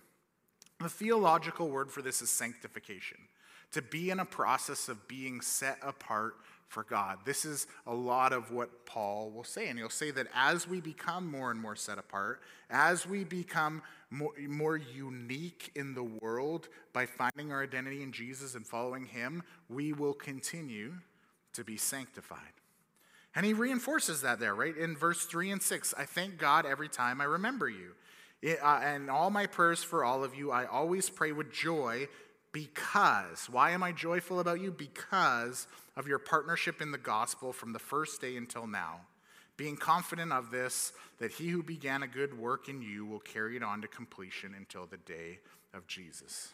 The 0.82 0.90
theological 0.90 1.70
word 1.70 1.90
for 1.90 2.02
this 2.02 2.22
is 2.22 2.30
sanctification 2.30 3.18
to 3.72 3.82
be 3.82 4.10
in 4.10 4.20
a 4.20 4.26
process 4.26 4.90
of 4.90 5.08
being 5.08 5.40
set 5.40 5.78
apart 5.82 6.36
for 6.72 6.84
God. 6.84 7.20
This 7.26 7.44
is 7.44 7.68
a 7.86 7.94
lot 7.94 8.32
of 8.32 8.50
what 8.50 8.86
Paul 8.86 9.30
will 9.30 9.44
say. 9.44 9.68
And 9.68 9.78
he'll 9.78 9.90
say 9.90 10.10
that 10.12 10.28
as 10.34 10.68
we 10.68 10.80
become 10.80 11.30
more 11.30 11.52
and 11.52 11.60
more 11.60 11.76
set 11.76 11.98
apart, 11.98 12.42
as 12.70 13.06
we 13.06 13.26
become 13.26 13.82
more, 14.10 14.32
more 14.48 14.78
unique 14.78 15.70
in 15.76 15.94
the 15.94 16.04
world 16.04 16.70
by 16.94 17.06
finding 17.06 17.52
our 17.52 17.62
identity 17.62 18.02
in 18.02 18.14
Jesus 18.14 18.56
and 18.56 18.66
following 18.66 19.06
him, 19.06 19.44
we 19.70 19.92
will 19.92 20.14
continue 20.14 20.94
to 21.54 21.66
be 21.66 21.76
sanctified. 21.76 22.40
And 23.36 23.46
he 23.46 23.54
reinforces 23.54 24.22
that 24.22 24.40
there, 24.40 24.56
right? 24.56 24.76
In 24.76 24.96
verse 24.96 25.26
3 25.26 25.52
and 25.52 25.62
6, 25.62 25.94
I 25.98 26.06
thank 26.06 26.38
God 26.38 26.66
every 26.66 26.90
time 26.90 27.20
I 27.20 27.26
remember 27.26 27.70
you. 27.70 27.92
It, 28.42 28.60
uh, 28.64 28.80
and 28.82 29.10
all 29.10 29.30
my 29.30 29.46
prayers 29.46 29.84
for 29.84 30.06
all 30.06 30.24
of 30.24 30.36
you, 30.36 30.52
I 30.52 30.66
always 30.66 31.10
pray 31.10 31.34
with 31.34 31.52
joy 31.52 32.08
because. 32.52 33.48
Why 33.50 33.72
am 33.72 33.84
I 33.84 33.92
joyful 33.92 34.40
about 34.40 34.62
you? 34.62 34.72
Because 34.72 35.68
of 35.96 36.08
your 36.08 36.20
partnership 36.20 36.82
in 36.82 36.92
the 36.92 36.98
gospel 36.98 37.54
from 37.54 37.74
the 37.74 37.80
first 37.80 38.22
day 38.22 38.38
until 38.38 38.68
now. 38.68 39.02
Being 39.58 39.78
confident 39.78 40.32
of 40.32 40.50
this, 40.50 40.94
that 41.20 41.32
he 41.32 41.50
who 41.50 41.62
began 41.62 42.04
a 42.04 42.08
good 42.08 42.38
work 42.38 42.68
in 42.68 42.82
you 42.82 43.06
will 43.06 43.20
carry 43.20 43.56
it 43.56 43.64
on 43.64 43.82
to 43.82 43.88
completion 43.88 44.54
until 44.58 44.86
the 44.86 44.98
day 44.98 45.40
of 45.74 45.86
Jesus. 45.88 46.54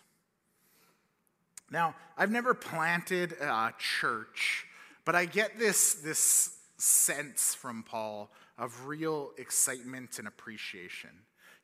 Now, 1.69 1.95
I've 2.17 2.31
never 2.31 2.53
planted 2.53 3.33
a 3.33 3.73
church, 3.77 4.65
but 5.05 5.15
I 5.15 5.25
get 5.25 5.59
this, 5.59 5.95
this 5.95 6.57
sense 6.77 7.53
from 7.53 7.83
Paul 7.83 8.29
of 8.57 8.87
real 8.87 9.31
excitement 9.37 10.19
and 10.19 10.27
appreciation. 10.27 11.09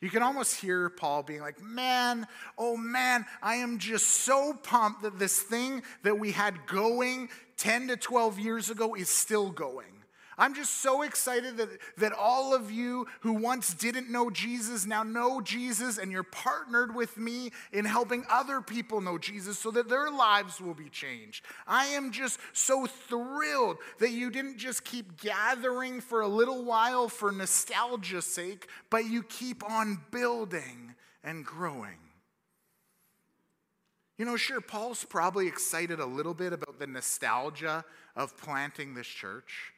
You 0.03 0.09
can 0.09 0.21
almost 0.21 0.59
hear 0.59 0.89
Paul 0.89 1.23
being 1.23 1.39
like, 1.39 1.63
Man, 1.63 2.27
oh 2.57 2.75
man, 2.75 3.25
I 3.41 3.55
am 3.55 3.77
just 3.77 4.05
so 4.05 4.53
pumped 4.53 5.03
that 5.03 5.17
this 5.17 5.41
thing 5.41 5.81
that 6.03 6.19
we 6.19 6.33
had 6.33 6.67
going 6.67 7.29
10 7.55 7.87
to 7.87 7.95
12 7.95 8.37
years 8.37 8.69
ago 8.69 8.95
is 8.95 9.07
still 9.07 9.49
going. 9.49 10.02
I'm 10.37 10.55
just 10.55 10.81
so 10.81 11.01
excited 11.01 11.57
that, 11.57 11.69
that 11.97 12.13
all 12.13 12.53
of 12.53 12.71
you 12.71 13.07
who 13.21 13.33
once 13.33 13.73
didn't 13.73 14.09
know 14.09 14.29
Jesus 14.29 14.85
now 14.85 15.03
know 15.03 15.41
Jesus, 15.41 15.97
and 15.97 16.11
you're 16.11 16.23
partnered 16.23 16.95
with 16.95 17.17
me 17.17 17.51
in 17.71 17.85
helping 17.85 18.25
other 18.29 18.61
people 18.61 19.01
know 19.01 19.17
Jesus 19.17 19.59
so 19.59 19.71
that 19.71 19.89
their 19.89 20.09
lives 20.09 20.59
will 20.59 20.73
be 20.73 20.89
changed. 20.89 21.45
I 21.67 21.85
am 21.87 22.11
just 22.11 22.39
so 22.53 22.85
thrilled 22.85 23.77
that 23.99 24.11
you 24.11 24.29
didn't 24.29 24.57
just 24.57 24.83
keep 24.83 25.21
gathering 25.21 26.01
for 26.01 26.21
a 26.21 26.27
little 26.27 26.63
while 26.63 27.09
for 27.09 27.31
nostalgia's 27.31 28.25
sake, 28.25 28.67
but 28.89 29.05
you 29.05 29.23
keep 29.23 29.69
on 29.69 30.01
building 30.11 30.95
and 31.23 31.45
growing. 31.45 31.97
You 34.17 34.25
know, 34.25 34.37
sure, 34.37 34.61
Paul's 34.61 35.03
probably 35.03 35.47
excited 35.47 35.99
a 35.99 36.05
little 36.05 36.35
bit 36.35 36.53
about 36.53 36.79
the 36.79 36.87
nostalgia 36.87 37.83
of 38.15 38.37
planting 38.37 38.93
this 38.93 39.07
church. 39.07 39.72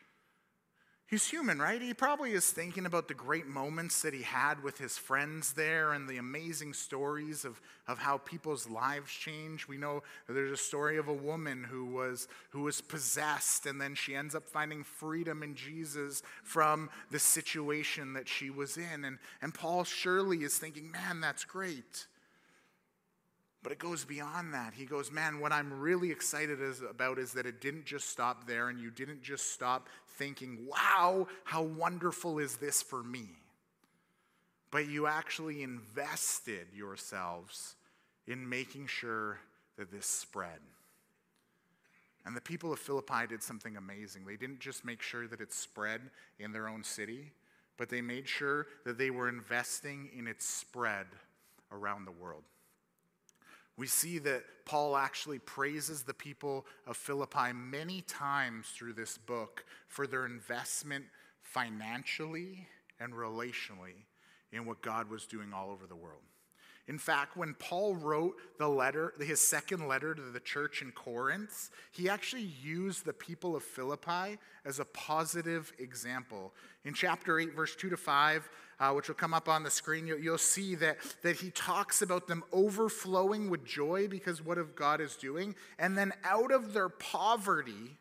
He's 1.07 1.27
human, 1.27 1.59
right? 1.59 1.79
He 1.79 1.93
probably 1.93 2.31
is 2.31 2.49
thinking 2.49 2.87
about 2.87 3.07
the 3.07 3.13
great 3.13 3.45
moments 3.45 4.01
that 4.01 4.15
he 4.15 4.23
had 4.23 4.63
with 4.63 4.79
his 4.79 4.97
friends 4.97 5.53
there 5.53 5.93
and 5.93 6.09
the 6.09 6.17
amazing 6.17 6.73
stories 6.73 7.45
of, 7.45 7.61
of 7.87 7.99
how 7.99 8.17
people's 8.17 8.67
lives 8.67 9.11
change. 9.11 9.67
We 9.67 9.77
know 9.77 10.01
there's 10.27 10.51
a 10.51 10.57
story 10.57 10.97
of 10.97 11.07
a 11.07 11.13
woman 11.13 11.63
who 11.63 11.85
was, 11.85 12.27
who 12.49 12.63
was 12.63 12.81
possessed, 12.81 13.67
and 13.67 13.79
then 13.79 13.93
she 13.93 14.15
ends 14.15 14.33
up 14.33 14.47
finding 14.47 14.83
freedom 14.83 15.43
in 15.43 15.53
Jesus 15.53 16.23
from 16.43 16.89
the 17.11 17.19
situation 17.19 18.13
that 18.13 18.27
she 18.27 18.49
was 18.49 18.75
in. 18.75 19.05
And, 19.05 19.19
and 19.43 19.53
Paul 19.53 19.83
surely 19.83 20.43
is 20.43 20.57
thinking, 20.57 20.89
man, 20.89 21.21
that's 21.21 21.45
great. 21.45 22.07
But 23.65 23.71
it 23.71 23.79
goes 23.79 24.05
beyond 24.05 24.53
that. 24.53 24.75
He 24.75 24.85
goes, 24.85 25.11
Man, 25.11 25.39
what 25.39 25.51
I'm 25.51 25.73
really 25.79 26.11
excited 26.11 26.61
is, 26.61 26.83
about 26.87 27.17
is 27.17 27.33
that 27.33 27.47
it 27.47 27.61
didn't 27.61 27.85
just 27.85 28.09
stop 28.09 28.45
there, 28.45 28.69
and 28.69 28.79
you 28.79 28.91
didn't 28.91 29.23
just 29.23 29.53
stop 29.53 29.89
thinking, 30.19 30.67
Wow, 30.67 31.25
how 31.45 31.63
wonderful 31.63 32.37
is 32.37 32.57
this 32.57 32.83
for 32.83 33.01
me? 33.01 33.25
But 34.69 34.87
you 34.87 35.07
actually 35.07 35.63
invested 35.63 36.67
yourselves 36.75 37.73
in 38.27 38.47
making 38.47 38.85
sure 38.85 39.39
that 39.79 39.91
this 39.91 40.05
spread. 40.05 40.59
And 42.23 42.37
the 42.37 42.41
people 42.41 42.71
of 42.71 42.77
Philippi 42.77 43.25
did 43.27 43.41
something 43.41 43.77
amazing. 43.77 44.25
They 44.27 44.37
didn't 44.37 44.59
just 44.59 44.85
make 44.85 45.01
sure 45.01 45.27
that 45.27 45.41
it 45.41 45.51
spread 45.51 46.01
in 46.37 46.51
their 46.51 46.67
own 46.67 46.83
city, 46.83 47.31
but 47.77 47.89
they 47.89 48.01
made 48.01 48.29
sure 48.29 48.67
that 48.85 48.99
they 48.99 49.09
were 49.09 49.27
investing 49.27 50.11
in 50.15 50.27
its 50.27 50.45
spread 50.45 51.07
around 51.71 52.05
the 52.05 52.11
world. 52.11 52.43
We 53.77 53.87
see 53.87 54.19
that 54.19 54.43
Paul 54.65 54.95
actually 54.95 55.39
praises 55.39 56.03
the 56.03 56.13
people 56.13 56.65
of 56.87 56.97
Philippi 56.97 57.53
many 57.53 58.01
times 58.01 58.67
through 58.67 58.93
this 58.93 59.17
book 59.17 59.65
for 59.87 60.07
their 60.07 60.25
investment 60.25 61.05
financially 61.41 62.67
and 62.99 63.13
relationally 63.13 64.05
in 64.51 64.65
what 64.65 64.81
God 64.81 65.09
was 65.09 65.25
doing 65.25 65.53
all 65.53 65.69
over 65.71 65.87
the 65.87 65.95
world. 65.95 66.21
In 66.87 66.99
fact, 66.99 67.35
when 67.35 67.55
Paul 67.55 67.95
wrote 67.95 68.35
the 68.59 68.67
letter, 68.67 69.13
his 69.19 69.39
second 69.39 69.87
letter 69.87 70.13
to 70.13 70.21
the 70.21 70.39
church 70.39 70.83
in 70.83 70.91
Corinth, 70.91 71.71
he 71.91 72.07
actually 72.07 72.43
used 72.43 73.05
the 73.05 73.13
people 73.13 73.55
of 73.55 73.63
Philippi 73.63 74.37
as 74.65 74.79
a 74.79 74.85
positive 74.85 75.73
example. 75.79 76.53
In 76.83 76.93
chapter 76.93 77.39
8, 77.39 77.55
verse 77.55 77.75
2 77.75 77.89
to 77.89 77.97
5, 77.97 78.47
uh, 78.79 78.91
which 78.91 79.07
will 79.07 79.15
come 79.15 79.33
up 79.33 79.47
on 79.47 79.63
the 79.63 79.69
screen, 79.69 80.07
you'll, 80.07 80.19
you'll 80.19 80.37
see 80.37 80.75
that, 80.75 80.97
that 81.21 81.37
he 81.37 81.51
talks 81.51 82.01
about 82.01 82.27
them 82.27 82.43
overflowing 82.51 83.49
with 83.49 83.65
joy 83.65 84.07
because 84.07 84.43
what 84.43 84.57
of 84.57 84.75
God 84.75 85.01
is 85.01 85.15
doing, 85.15 85.55
and 85.79 85.97
then 85.97 86.13
out 86.23 86.51
of 86.51 86.73
their 86.73 86.89
poverty, 86.89 87.97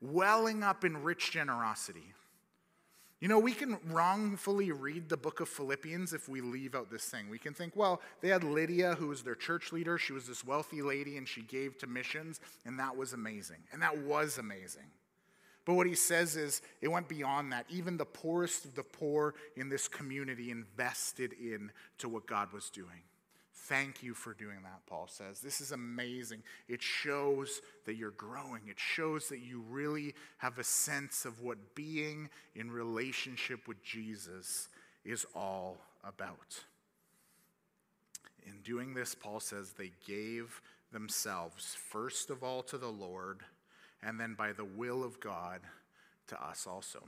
welling 0.00 0.62
up 0.62 0.84
in 0.84 1.02
rich 1.02 1.30
generosity. 1.30 2.12
You 3.22 3.28
know, 3.28 3.38
we 3.38 3.52
can 3.52 3.78
wrongfully 3.86 4.72
read 4.72 5.08
the 5.08 5.16
book 5.16 5.38
of 5.38 5.48
Philippians 5.48 6.12
if 6.12 6.28
we 6.28 6.40
leave 6.40 6.74
out 6.74 6.90
this 6.90 7.04
thing. 7.04 7.30
We 7.30 7.38
can 7.38 7.54
think, 7.54 7.76
well, 7.76 8.00
they 8.20 8.26
had 8.26 8.42
Lydia, 8.42 8.96
who 8.96 9.06
was 9.06 9.22
their 9.22 9.36
church 9.36 9.70
leader. 9.72 9.96
She 9.96 10.12
was 10.12 10.26
this 10.26 10.44
wealthy 10.44 10.82
lady 10.82 11.16
and 11.16 11.28
she 11.28 11.42
gave 11.42 11.78
to 11.78 11.86
missions, 11.86 12.40
and 12.66 12.80
that 12.80 12.96
was 12.96 13.12
amazing. 13.12 13.58
And 13.72 13.80
that 13.80 13.96
was 13.96 14.38
amazing. 14.38 14.90
But 15.64 15.74
what 15.74 15.86
he 15.86 15.94
says 15.94 16.36
is 16.36 16.60
it 16.80 16.88
went 16.88 17.08
beyond 17.08 17.52
that. 17.52 17.66
Even 17.68 17.96
the 17.96 18.04
poorest 18.04 18.64
of 18.64 18.74
the 18.74 18.82
poor 18.82 19.34
in 19.56 19.68
this 19.68 19.86
community 19.88 20.50
invested 20.50 21.32
in 21.34 21.70
to 21.98 22.08
what 22.08 22.26
God 22.26 22.52
was 22.52 22.68
doing. 22.70 23.02
Thank 23.54 24.02
you 24.02 24.12
for 24.12 24.34
doing 24.34 24.58
that, 24.64 24.84
Paul 24.86 25.06
says. 25.08 25.40
This 25.40 25.60
is 25.60 25.70
amazing. 25.70 26.42
It 26.68 26.82
shows 26.82 27.60
that 27.86 27.94
you're 27.94 28.10
growing, 28.10 28.62
it 28.66 28.78
shows 28.78 29.28
that 29.28 29.38
you 29.38 29.62
really 29.70 30.14
have 30.38 30.58
a 30.58 30.64
sense 30.64 31.24
of 31.24 31.40
what 31.42 31.74
being 31.76 32.28
in 32.56 32.72
relationship 32.72 33.68
with 33.68 33.82
Jesus 33.84 34.68
is 35.04 35.24
all 35.34 35.78
about. 36.02 36.64
In 38.44 38.58
doing 38.64 38.94
this, 38.94 39.14
Paul 39.14 39.38
says 39.38 39.70
they 39.70 39.92
gave 40.08 40.60
themselves 40.92 41.76
first 41.90 42.30
of 42.30 42.42
all 42.42 42.62
to 42.64 42.76
the 42.76 42.90
Lord, 42.90 43.42
and 44.02 44.18
then 44.18 44.34
by 44.34 44.52
the 44.52 44.64
will 44.64 45.04
of 45.04 45.20
God 45.20 45.60
to 46.28 46.42
us 46.42 46.66
also. 46.66 47.02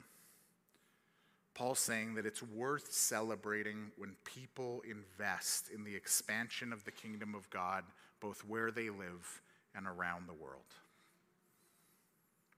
Paul's 1.55 1.79
saying 1.79 2.15
that 2.15 2.27
it's 2.27 2.43
worth 2.43 2.93
celebrating 2.93 3.93
when 3.97 4.17
people 4.25 4.83
invest 4.89 5.71
in 5.71 5.85
the 5.85 5.95
expansion 5.95 6.73
of 6.73 6.85
the 6.85 6.91
kingdom 6.91 7.35
of 7.35 7.49
God, 7.51 7.85
both 8.21 8.45
where 8.45 8.73
they 8.73 8.91
live 8.91 9.43
and 9.75 9.87
around 9.87 10.29
the 10.29 10.35
world. 10.35 10.65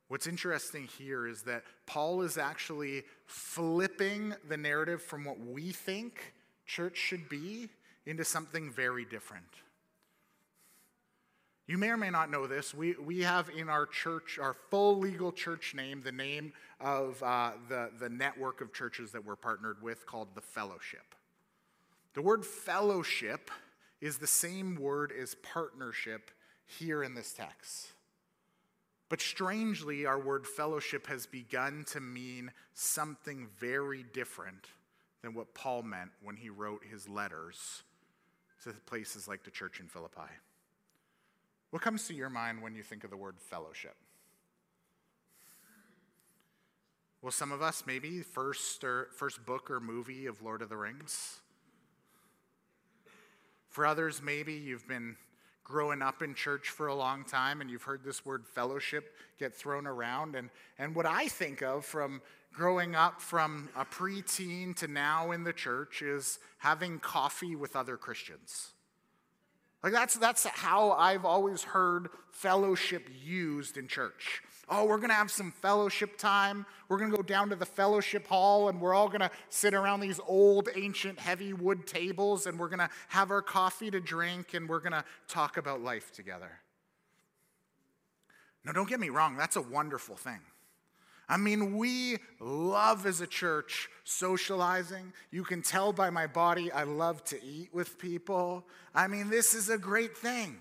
What's 0.09 0.27
interesting 0.27 0.89
here 0.99 1.27
is 1.27 1.43
that 1.43 1.65
Paul 1.85 2.23
is 2.23 2.39
actually 2.39 3.03
flipping 3.27 4.35
the 4.49 4.57
narrative 4.57 5.03
from 5.03 5.25
what 5.25 5.41
we 5.41 5.73
think 5.73 6.33
church 6.65 6.97
should 6.97 7.29
be 7.29 7.69
into 8.07 8.25
something 8.25 8.71
very 8.71 9.05
different. 9.05 9.45
You 11.67 11.79
may 11.79 11.91
or 11.91 11.97
may 11.97 12.11
not 12.11 12.31
know 12.31 12.47
this. 12.47 12.73
We, 12.73 12.95
we 12.95 13.21
have 13.23 13.51
in 13.51 13.69
our 13.69 13.87
church, 13.87 14.39
our 14.41 14.55
full 14.71 14.99
legal 14.99 15.33
church 15.33 15.75
name, 15.75 16.01
the 16.03 16.13
name 16.13 16.53
of 16.81 17.21
uh, 17.23 17.53
the, 17.69 17.91
the 17.99 18.09
network 18.09 18.61
of 18.61 18.73
churches 18.73 19.11
that 19.13 19.25
we're 19.25 19.37
partnered 19.37 19.83
with 19.83 20.07
called 20.07 20.29
the 20.35 20.41
Fellowship. 20.41 21.15
The 22.15 22.23
word 22.23 22.47
fellowship 22.47 23.51
is 24.01 24.19
the 24.19 24.27
same 24.27 24.77
word 24.77 25.13
as 25.21 25.35
partnership 25.43 26.31
here 26.67 27.03
in 27.03 27.15
this 27.15 27.33
text. 27.33 27.89
But 29.09 29.21
strangely, 29.21 30.07
our 30.07 30.19
word 30.19 30.47
fellowship 30.47 31.09
has 31.09 31.27
begun 31.27 31.85
to 31.89 32.01
mean 32.01 32.53
something 32.75 33.49
very 33.59 34.05
different 34.13 34.67
than 35.23 35.35
what 35.35 35.55
Paul 35.55 35.83
meant 35.83 36.11
when 36.23 36.37
he 36.37 36.49
wrote 36.49 36.83
his 36.89 37.09
letters 37.09 37.83
to 38.65 38.73
places 38.87 39.29
like 39.29 39.45
the 39.45 39.51
church 39.51 39.81
in 39.81 39.87
Philippi. 39.87 40.31
What 41.71 41.83
comes 41.83 42.07
to 42.09 42.15
your 42.15 42.31
mind 42.31 42.63
when 42.63 42.75
you 42.75 42.83
think 42.83 43.05
of 43.05 43.11
the 43.11 43.17
word 43.17 43.37
fellowship? 43.39 43.97
Well, 47.23 47.33
some 47.33 47.51
of 47.51 47.61
us, 47.61 47.83
maybe 47.87 48.23
first 48.23 48.85
or 48.85 49.09
first 49.17 49.45
book 49.45 49.71
or 49.71 49.81
movie 49.81 50.27
of 50.27 50.43
Lord 50.43 50.63
of 50.63 50.69
the 50.69 50.77
Rings. 50.77 51.41
For 53.69 53.85
others, 53.85 54.23
maybe 54.23 54.55
you've 54.55 54.87
been 54.87 55.17
growing 55.65 56.01
up 56.01 56.23
in 56.23 56.35
church 56.35 56.69
for 56.69 56.87
a 56.87 56.95
long 56.95 57.25
time 57.25 57.61
and 57.61 57.69
you've 57.69 57.83
heard 57.83 58.05
this 58.05 58.25
word 58.25 58.47
fellowship 58.47 59.13
get 59.39 59.53
thrown 59.53 59.87
around. 59.87 60.37
And, 60.37 60.51
and 60.79 60.95
what 60.95 61.07
I 61.07 61.27
think 61.27 61.61
of 61.63 61.85
from 61.85 62.23
growing 62.53 62.95
up 62.95 63.21
from 63.21 63.69
a 63.77 63.85
preteen 63.85 64.77
to 64.77 64.87
now 64.87 65.33
in 65.33 65.43
the 65.43 65.53
church 65.53 66.03
is 66.03 66.39
having 66.59 67.01
coffee 67.01 67.57
with 67.57 67.75
other 67.75 67.97
Christians. 67.97 68.71
Like 69.87 69.93
that's, 69.93 70.17
that's 70.17 70.45
how 70.47 70.91
I've 70.91 71.25
always 71.25 71.63
heard 71.63 72.09
fellowship 72.33 73.09
used 73.23 73.77
in 73.77 73.87
church. 73.87 74.43
Oh, 74.69 74.85
we're 74.85 74.97
going 74.97 75.11
to 75.11 75.15
have 75.15 75.31
some 75.31 75.53
fellowship 75.53 76.19
time. 76.19 76.67
We're 76.89 76.99
going 76.99 77.13
to 77.13 77.17
go 77.17 77.23
down 77.23 77.51
to 77.51 77.55
the 77.55 77.67
fellowship 77.67 78.27
hall 78.27 78.69
and 78.69 78.81
we're 78.81 78.95
all 78.95 79.07
going 79.07 79.21
to 79.21 79.31
sit 79.49 79.75
around 79.75 80.01
these 80.01 80.19
old, 80.27 80.71
ancient, 80.75 81.21
heavy 81.21 81.53
wood 81.53 81.87
tables 81.87 82.47
and 82.47 82.59
we're 82.59 82.69
going 82.69 82.81
to 82.81 82.91
have 83.11 83.31
our 83.31 83.43
coffee 83.43 83.89
to 83.93 84.01
drink 84.01 84.55
and 84.55 84.69
we're 84.69 84.81
going 84.81 84.91
to 84.91 85.05
talk 85.29 85.57
about 85.57 85.81
life 85.81 86.11
together. 86.11 86.51
Now, 88.65 88.73
don't 88.73 88.89
get 88.89 88.99
me 88.99 89.11
wrong, 89.11 89.37
that's 89.37 89.55
a 89.55 89.63
wonderful 89.63 90.17
thing. 90.17 90.41
I 91.29 91.37
mean, 91.37 91.77
we 91.77 92.19
love 92.39 93.05
as 93.05 93.21
a 93.21 93.27
church 93.27 93.89
socializing. 94.05 95.13
You 95.31 95.43
can 95.43 95.61
tell 95.61 95.93
by 95.93 96.11
my 96.11 96.27
body, 96.27 96.71
I 96.71 96.85
love 96.85 97.25
to 97.25 97.43
eat 97.43 97.71
with 97.73 97.99
people. 97.99 98.65
I 98.95 99.09
mean, 99.09 99.29
this 99.29 99.53
is 99.53 99.69
a 99.69 99.79
great 99.79 100.17
thing. 100.17 100.57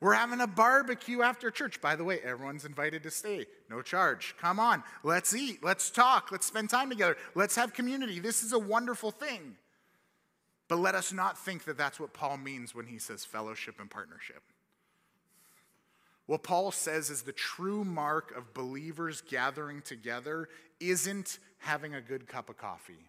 We're 0.00 0.14
having 0.14 0.40
a 0.40 0.46
barbecue 0.46 1.22
after 1.22 1.50
church. 1.50 1.80
By 1.80 1.96
the 1.96 2.04
way, 2.04 2.20
everyone's 2.20 2.64
invited 2.64 3.02
to 3.02 3.10
stay. 3.10 3.46
No 3.68 3.82
charge. 3.82 4.36
Come 4.40 4.60
on. 4.60 4.84
Let's 5.02 5.34
eat. 5.34 5.64
Let's 5.64 5.90
talk. 5.90 6.30
Let's 6.30 6.46
spend 6.46 6.70
time 6.70 6.88
together. 6.88 7.16
Let's 7.34 7.56
have 7.56 7.74
community. 7.74 8.20
This 8.20 8.44
is 8.44 8.52
a 8.52 8.58
wonderful 8.58 9.10
thing. 9.10 9.56
But 10.68 10.76
let 10.76 10.94
us 10.94 11.12
not 11.12 11.36
think 11.36 11.64
that 11.64 11.76
that's 11.76 11.98
what 11.98 12.12
Paul 12.12 12.36
means 12.36 12.74
when 12.76 12.86
he 12.86 12.98
says 12.98 13.24
fellowship 13.24 13.80
and 13.80 13.90
partnership. 13.90 14.42
What 16.28 16.42
Paul 16.42 16.72
says 16.72 17.08
is 17.08 17.22
the 17.22 17.32
true 17.32 17.84
mark 17.84 18.36
of 18.36 18.52
believers 18.52 19.22
gathering 19.22 19.80
together 19.80 20.50
isn't 20.78 21.38
having 21.56 21.94
a 21.94 22.02
good 22.02 22.28
cup 22.28 22.50
of 22.50 22.58
coffee. 22.58 23.08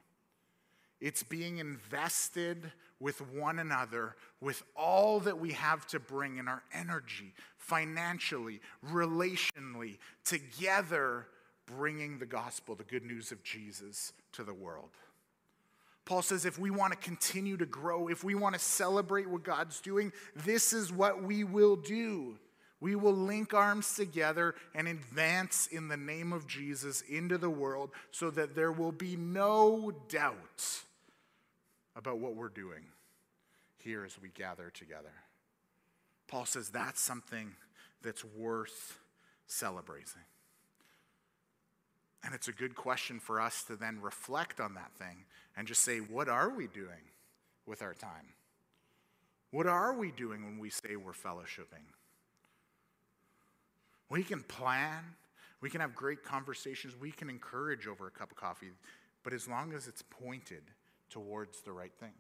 It's 1.02 1.22
being 1.22 1.58
invested 1.58 2.72
with 2.98 3.20
one 3.34 3.60
another 3.60 4.16
with 4.40 4.64
all 4.74 5.20
that 5.20 5.38
we 5.38 5.52
have 5.52 5.86
to 5.88 6.00
bring 6.00 6.38
in 6.38 6.48
our 6.48 6.64
energy, 6.74 7.34
financially, 7.58 8.62
relationally, 8.90 9.98
together, 10.24 11.28
bringing 11.66 12.20
the 12.20 12.26
gospel, 12.26 12.74
the 12.74 12.86
good 12.86 13.04
news 13.04 13.34
of 13.34 13.44
Jesus 13.44 14.14
to 14.32 14.46
the 14.46 14.54
world. 14.54 14.92
Paul 16.06 16.22
says 16.22 16.46
if 16.46 16.58
we 16.58 16.72
want 16.72 16.94
to 16.94 16.98
continue 16.98 17.58
to 17.58 17.66
grow, 17.66 18.08
if 18.08 18.24
we 18.24 18.34
want 18.34 18.56
to 18.56 18.60
celebrate 18.62 19.30
what 19.30 19.44
God's 19.44 19.82
doing, 19.82 20.14
this 20.38 20.72
is 20.72 20.90
what 20.90 21.22
we 21.22 21.44
will 21.44 21.76
do. 21.76 22.38
We 22.82 22.96
will 22.96 23.14
link 23.14 23.54
arms 23.54 23.94
together 23.96 24.56
and 24.74 24.88
advance 24.88 25.68
in 25.68 25.90
the 25.90 25.98
name 25.98 26.32
of 26.32 26.48
Jesus 26.48 27.02
into 27.02 27.38
the 27.38 27.50
world 27.50 27.92
so 28.12 28.30
that 28.32 28.56
there 28.56 28.72
will 28.72 28.94
be 28.94 29.18
no 29.18 29.92
doubt 30.08 30.84
about 31.96 32.20
what 32.20 32.36
we're 32.36 32.48
doing 32.48 32.86
here 33.80 34.06
as 34.06 34.20
we 34.22 34.30
gather 34.30 34.70
together. 34.70 35.12
Paul 36.28 36.46
says 36.46 36.70
that's 36.70 37.02
something 37.02 37.52
that's 38.02 38.24
worth 38.24 39.00
celebrating. 39.48 40.24
And 42.24 42.34
it's 42.34 42.48
a 42.48 42.54
good 42.54 42.76
question 42.76 43.20
for 43.20 43.42
us 43.42 43.64
to 43.64 43.76
then 43.76 44.00
reflect 44.02 44.60
on 44.60 44.74
that 44.76 44.92
thing 44.94 45.26
and 45.58 45.68
just 45.68 45.84
say, 45.84 46.00
what 46.00 46.30
are 46.30 46.50
we 46.50 46.68
doing 46.68 47.08
with 47.66 47.82
our 47.82 47.94
time? 47.94 48.34
What 49.52 49.68
are 49.68 49.94
we 49.94 50.12
doing 50.12 50.44
when 50.44 50.60
we 50.60 50.70
say 50.70 50.96
we're 50.96 51.12
fellowshipping? 51.12 51.86
We 54.10 54.24
can 54.24 54.42
plan, 54.42 55.04
we 55.62 55.70
can 55.70 55.82
have 55.82 55.96
great 55.96 56.24
conversations, 56.24 56.96
we 57.00 57.12
can 57.12 57.30
encourage 57.30 57.88
over 57.88 58.08
a 58.08 58.12
cup 58.12 58.32
of 58.32 58.38
coffee, 58.38 58.72
but 59.24 59.34
as 59.34 59.48
long 59.48 59.74
as 59.74 59.88
it's 59.88 60.02
pointed 60.02 60.64
towards 61.10 61.62
the 61.62 61.72
right 61.72 61.94
thing. 62.00 62.14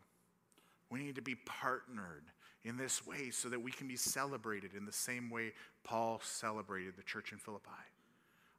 We 0.89 0.99
need 0.99 1.15
to 1.15 1.21
be 1.21 1.35
partnered 1.35 2.25
in 2.63 2.77
this 2.77 3.05
way 3.05 3.29
so 3.29 3.49
that 3.49 3.61
we 3.61 3.71
can 3.71 3.87
be 3.87 3.95
celebrated 3.95 4.71
in 4.75 4.85
the 4.85 4.91
same 4.91 5.29
way 5.29 5.53
Paul 5.83 6.19
celebrated 6.23 6.95
the 6.97 7.03
church 7.03 7.31
in 7.31 7.37
Philippi. 7.37 7.69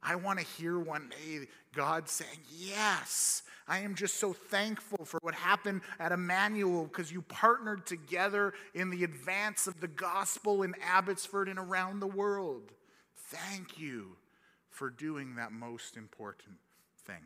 I 0.03 0.15
want 0.15 0.39
to 0.39 0.45
hear 0.45 0.79
one 0.79 1.09
day 1.09 1.47
God 1.75 2.09
saying, 2.09 2.39
Yes, 2.49 3.43
I 3.67 3.79
am 3.79 3.93
just 3.93 4.15
so 4.15 4.33
thankful 4.33 5.05
for 5.05 5.19
what 5.21 5.35
happened 5.35 5.81
at 5.99 6.11
Emmanuel 6.11 6.85
because 6.85 7.11
you 7.11 7.21
partnered 7.21 7.85
together 7.85 8.53
in 8.73 8.89
the 8.89 9.03
advance 9.03 9.67
of 9.67 9.79
the 9.79 9.87
gospel 9.87 10.63
in 10.63 10.73
Abbotsford 10.81 11.47
and 11.47 11.59
around 11.59 11.99
the 11.99 12.07
world. 12.07 12.71
Thank 13.31 13.79
you 13.79 14.17
for 14.69 14.89
doing 14.89 15.35
that 15.35 15.53
most 15.53 15.95
important 15.95 16.57
thing. 17.05 17.23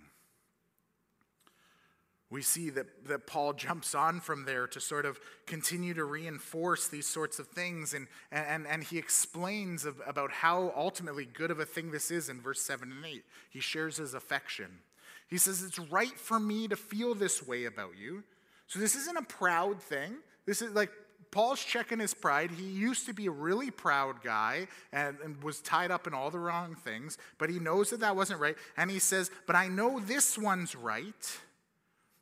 We 2.30 2.44
see 2.44 2.70
that, 2.72 3.08
that 3.08 3.26
Paul 3.26 3.54
jumps 3.54 3.96
on 3.96 4.20
from 4.20 4.46
there 4.46 4.68
to 4.68 4.80
sort 4.80 5.06
of 5.06 5.20
continue 5.48 5.96
to 5.96 6.06
reinforce 6.06 6.88
these 6.88 7.08
sorts 7.08 7.40
of 7.40 7.48
things. 7.48 7.94
And, 7.94 8.08
and, 8.32 8.68
and 8.68 8.84
he 8.84 9.00
explains 9.00 9.84
of, 9.86 10.00
about 10.06 10.32
how 10.32 10.74
ultimately 10.76 11.26
good 11.26 11.50
of 11.50 11.60
a 11.60 11.66
thing 11.66 11.90
this 11.90 12.12
is 12.12 12.30
in 12.30 12.40
verse 12.40 12.62
7 12.62 12.92
and 12.92 13.06
8. 13.06 13.24
He 13.50 13.60
shares 13.60 13.98
his 13.98 14.14
affection. 14.14 14.80
He 15.28 15.38
says, 15.38 15.64
It's 15.64 15.80
right 15.80 16.20
for 16.20 16.40
me 16.40 16.68
to 16.68 16.76
feel 16.76 17.16
this 17.16 17.46
way 17.46 17.66
about 17.66 17.92
you. 17.98 18.24
So 18.68 18.80
this 18.80 18.96
isn't 18.96 19.18
a 19.18 19.24
proud 19.24 19.82
thing. 19.82 20.18
This 20.46 20.62
is 20.62 20.74
like 20.74 20.92
Paul's 21.36 21.62
checking 21.62 22.00
his 22.00 22.14
pride. 22.14 22.50
He 22.50 22.64
used 22.64 23.08
to 23.08 23.14
be 23.14 23.26
a 23.26 23.32
really 23.32 23.70
proud 23.70 24.24
guy 24.24 24.70
and, 24.94 25.18
and, 25.22 25.44
was 25.44 25.60
tied 25.60 25.92
up 25.92 26.08
in 26.08 26.14
all 26.14 26.32
the 26.32 26.40
wrong 26.40 26.76
things, 26.76 27.18
but 27.38 27.50
he 27.50 27.60
knows 27.60 27.90
that 27.90 28.00
that 28.00 28.16
wasn't 28.16 28.40
right. 28.40 28.56
And 28.78 28.90
he 28.90 29.00
says, 29.00 29.30
But 29.46 29.58
I 29.58 29.68
know 29.68 30.00
this 30.00 30.38
one's 30.38 30.78
right. 30.78 31.38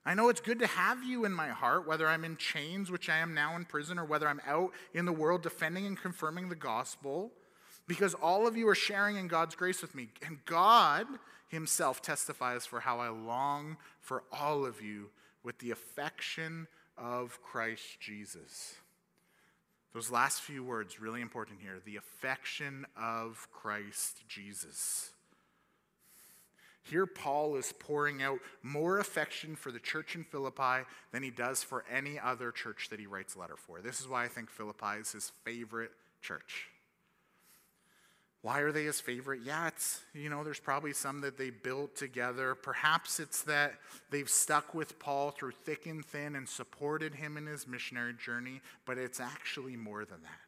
I 0.04 0.16
know 0.16 0.30
it's 0.30 0.42
good 0.42 0.58
to 0.58 0.66
have 0.66 1.04
you 1.04 1.26
in 1.26 1.32
my 1.32 1.50
heart, 1.50 1.88
whether 1.88 2.08
I'm 2.08 2.26
in 2.26 2.38
chains, 2.38 2.90
which 2.90 3.08
I 3.08 3.18
am 3.18 3.36
now 3.36 3.56
in 3.56 3.66
prison, 3.66 4.00
or 4.00 4.04
whether 4.04 4.28
I'm 4.28 4.42
out 4.48 4.72
in 4.96 5.06
the 5.06 5.14
world 5.14 5.44
defending 5.44 5.86
and 5.86 5.96
confirming 5.96 6.50
the 6.50 6.56
gospel, 6.56 7.32
because 7.88 8.16
all 8.16 8.48
of 8.48 8.58
you 8.58 8.68
are 8.68 8.74
sharing 8.74 9.18
in 9.18 9.28
God's 9.28 9.54
grace 9.54 9.84
with 9.84 9.94
me. 9.94 10.08
And 10.26 10.44
God 10.46 11.06
Himself 11.50 12.02
testifies 12.02 12.66
for 12.66 12.80
how 12.80 12.98
I 12.98 13.10
long 13.10 13.78
for 14.00 14.24
all 14.32 14.66
of 14.66 14.82
you 14.82 15.12
with 15.44 15.60
the 15.60 15.70
affection 15.70 16.66
of 16.98 17.40
Christ 17.44 18.00
Jesus. 18.00 18.74
Those 19.94 20.10
last 20.10 20.42
few 20.42 20.64
words, 20.64 21.00
really 21.00 21.22
important 21.22 21.60
here 21.62 21.80
the 21.86 21.98
affection 21.98 22.86
of 22.98 23.48
Christ 23.52 24.28
Jesus. 24.28 25.12
Here, 26.86 27.06
Paul 27.06 27.56
is 27.56 27.74
pouring 27.80 28.22
out 28.22 28.40
more 28.62 29.00
affection 29.00 29.56
for 29.56 29.72
the 29.72 29.80
church 29.80 30.16
in 30.16 30.26
Philippi 30.26 30.86
than 31.14 31.24
he 31.24 31.30
does 31.30 31.64
for 31.64 31.86
any 31.90 32.20
other 32.20 32.52
church 32.52 32.90
that 32.90 33.00
he 33.00 33.08
writes 33.08 33.36
a 33.36 33.40
letter 33.40 33.56
for. 33.56 33.80
This 33.80 34.02
is 34.02 34.08
why 34.08 34.26
I 34.26 34.28
think 34.28 34.50
Philippi 34.50 35.00
is 35.00 35.14
his 35.14 35.32
favorite 35.46 35.92
church. 36.22 36.68
Why 38.44 38.60
are 38.60 38.74
they 38.74 38.84
his 38.84 39.00
favorite? 39.00 39.40
Yeah, 39.46 39.70
it's, 39.70 40.02
you 40.14 40.30
know, 40.30 40.44
there's 40.44 40.60
probably 40.60 40.92
some 40.92 41.22
that 41.22 41.38
they 41.38 41.50
built 41.50 41.96
together. 41.96 42.56
Perhaps 42.56 43.22
it's 43.22 43.42
that 43.44 43.76
they've 44.12 44.30
stuck 44.30 44.76
with 44.76 45.00
Paul 45.00 45.32
through 45.32 45.52
thick 45.52 45.86
and 45.86 46.06
thin 46.06 46.36
and 46.36 46.48
supported 46.48 47.16
him 47.16 47.38
in 47.38 47.46
his 47.46 47.66
missionary 47.66 48.14
journey, 48.14 48.60
but 48.86 48.98
it's 48.98 49.22
actually 49.22 49.78
more 49.78 50.04
than 50.04 50.22
that. 50.24 50.42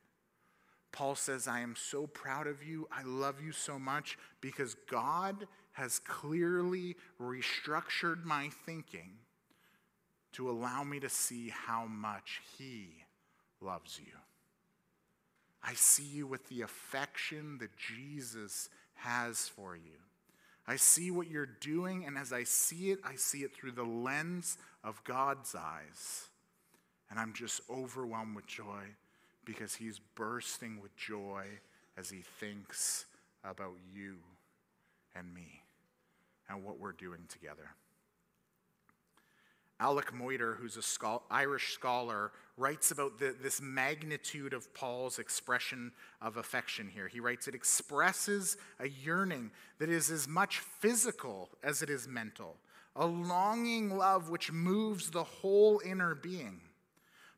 Paul 0.91 1.15
says, 1.15 1.47
I 1.47 1.61
am 1.61 1.73
so 1.77 2.05
proud 2.05 2.47
of 2.47 2.61
you. 2.61 2.85
I 2.91 3.03
love 3.03 3.41
you 3.41 3.53
so 3.53 3.79
much 3.79 4.17
because 4.41 4.75
God 4.91 5.47
has 5.71 5.99
clearly 5.99 6.97
restructured 7.17 8.25
my 8.25 8.49
thinking 8.65 9.11
to 10.33 10.49
allow 10.49 10.83
me 10.83 10.99
to 10.99 11.07
see 11.07 11.49
how 11.49 11.85
much 11.85 12.41
He 12.57 13.05
loves 13.61 14.01
you. 14.05 14.11
I 15.67 15.73
see 15.73 16.03
you 16.03 16.27
with 16.27 16.47
the 16.47 16.61
affection 16.61 17.57
that 17.57 17.75
Jesus 17.75 18.69
has 18.93 19.47
for 19.47 19.75
you. 19.75 19.97
I 20.67 20.75
see 20.75 21.09
what 21.09 21.27
you're 21.27 21.45
doing, 21.45 22.05
and 22.05 22.17
as 22.17 22.31
I 22.31 22.43
see 22.43 22.91
it, 22.91 22.99
I 23.03 23.15
see 23.15 23.39
it 23.39 23.55
through 23.55 23.71
the 23.71 23.83
lens 23.83 24.57
of 24.83 25.03
God's 25.03 25.55
eyes. 25.55 26.27
And 27.09 27.19
I'm 27.19 27.33
just 27.33 27.61
overwhelmed 27.69 28.35
with 28.35 28.47
joy 28.47 28.83
because 29.43 29.75
He's 29.75 29.99
bursting 30.15 30.81
with 30.81 30.95
joy 30.95 31.45
as 31.97 32.09
He 32.09 32.23
thinks 32.39 33.05
about 33.43 33.77
you 33.93 34.17
and 35.15 35.33
me 35.33 35.63
and 36.47 36.63
what 36.63 36.79
we're 36.79 36.91
doing 36.91 37.21
together. 37.27 37.71
Alec 39.79 40.13
Motyer, 40.13 40.55
who's 40.55 40.77
an 40.77 41.17
Irish 41.29 41.73
scholar, 41.73 42.31
writes 42.57 42.91
about 42.91 43.19
the, 43.19 43.35
this 43.41 43.61
magnitude 43.61 44.53
of 44.53 44.73
Paul's 44.73 45.19
expression 45.19 45.91
of 46.21 46.37
affection 46.37 46.87
here. 46.87 47.09
He 47.09 47.19
writes, 47.19 47.47
It 47.47 47.55
expresses 47.55 48.55
a 48.79 48.87
yearning 48.87 49.51
that 49.79 49.89
is 49.89 50.09
as 50.09 50.27
much 50.27 50.59
physical 50.59 51.49
as 51.61 51.81
it 51.81 51.89
is 51.89 52.07
mental, 52.07 52.55
a 52.95 53.05
longing 53.05 53.97
love 53.97 54.29
which 54.29 54.51
moves 54.51 55.09
the 55.09 55.23
whole 55.23 55.81
inner 55.85 56.15
being. 56.15 56.61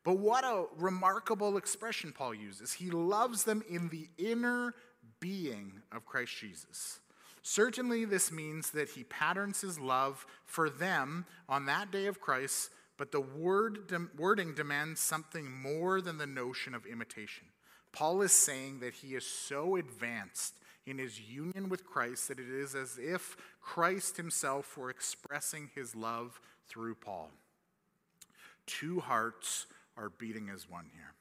But 0.03 0.19
what 0.19 0.45
a 0.45 0.65
remarkable 0.77 1.57
expression 1.57 2.13
Paul 2.13 2.35
uses. 2.35 2.73
He 2.73 2.91
loves 2.91 3.43
them 3.43 3.63
in 3.67 3.89
the 3.89 4.07
inner 4.17 4.75
being 5.19 5.81
of 5.91 6.05
Christ 6.05 6.37
Jesus. 6.37 6.99
Certainly, 7.49 8.03
this 8.03 8.29
means 8.29 8.71
that 8.71 8.89
he 8.89 9.05
patterns 9.05 9.61
his 9.61 9.79
love 9.79 10.25
for 10.43 10.69
them 10.69 11.25
on 11.47 11.65
that 11.65 11.91
day 11.91 12.07
of 12.07 12.19
Christ, 12.19 12.71
but 12.97 13.13
the 13.13 13.21
word, 13.21 13.89
wording 14.17 14.53
demands 14.53 14.99
something 14.99 15.49
more 15.49 16.01
than 16.01 16.17
the 16.17 16.27
notion 16.27 16.75
of 16.75 16.85
imitation. 16.85 17.47
Paul 17.93 18.21
is 18.21 18.33
saying 18.33 18.81
that 18.81 18.95
he 18.95 19.15
is 19.15 19.25
so 19.25 19.77
advanced 19.77 20.55
in 20.85 20.97
his 20.97 21.21
union 21.21 21.69
with 21.69 21.85
Christ 21.85 22.27
that 22.27 22.37
it 22.37 22.49
is 22.49 22.75
as 22.75 22.99
if 23.01 23.37
Christ 23.61 24.17
himself 24.17 24.77
were 24.77 24.89
expressing 24.89 25.69
his 25.73 25.95
love 25.95 26.41
through 26.67 26.95
Paul. 26.95 27.31
Two 28.65 28.99
hearts 28.99 29.67
are 29.95 30.09
beating 30.09 30.49
as 30.53 30.69
one 30.69 30.89
here. 30.93 31.13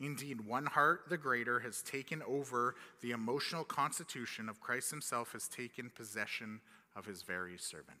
Indeed, 0.00 0.40
one 0.46 0.64
heart, 0.64 1.02
the 1.08 1.18
greater, 1.18 1.60
has 1.60 1.82
taken 1.82 2.22
over 2.26 2.74
the 3.02 3.10
emotional 3.10 3.64
constitution 3.64 4.48
of 4.48 4.60
Christ 4.60 4.90
himself, 4.90 5.32
has 5.32 5.46
taken 5.46 5.90
possession 5.94 6.60
of 6.96 7.04
his 7.04 7.22
very 7.22 7.58
servant. 7.58 7.98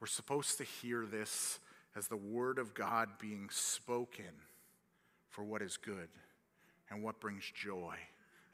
We're 0.00 0.06
supposed 0.06 0.58
to 0.58 0.64
hear 0.64 1.06
this 1.06 1.58
as 1.96 2.06
the 2.06 2.16
word 2.16 2.58
of 2.58 2.74
God 2.74 3.08
being 3.18 3.48
spoken 3.50 4.42
for 5.28 5.42
what 5.42 5.62
is 5.62 5.76
good 5.76 6.08
and 6.90 7.02
what 7.02 7.20
brings 7.20 7.44
joy 7.52 7.96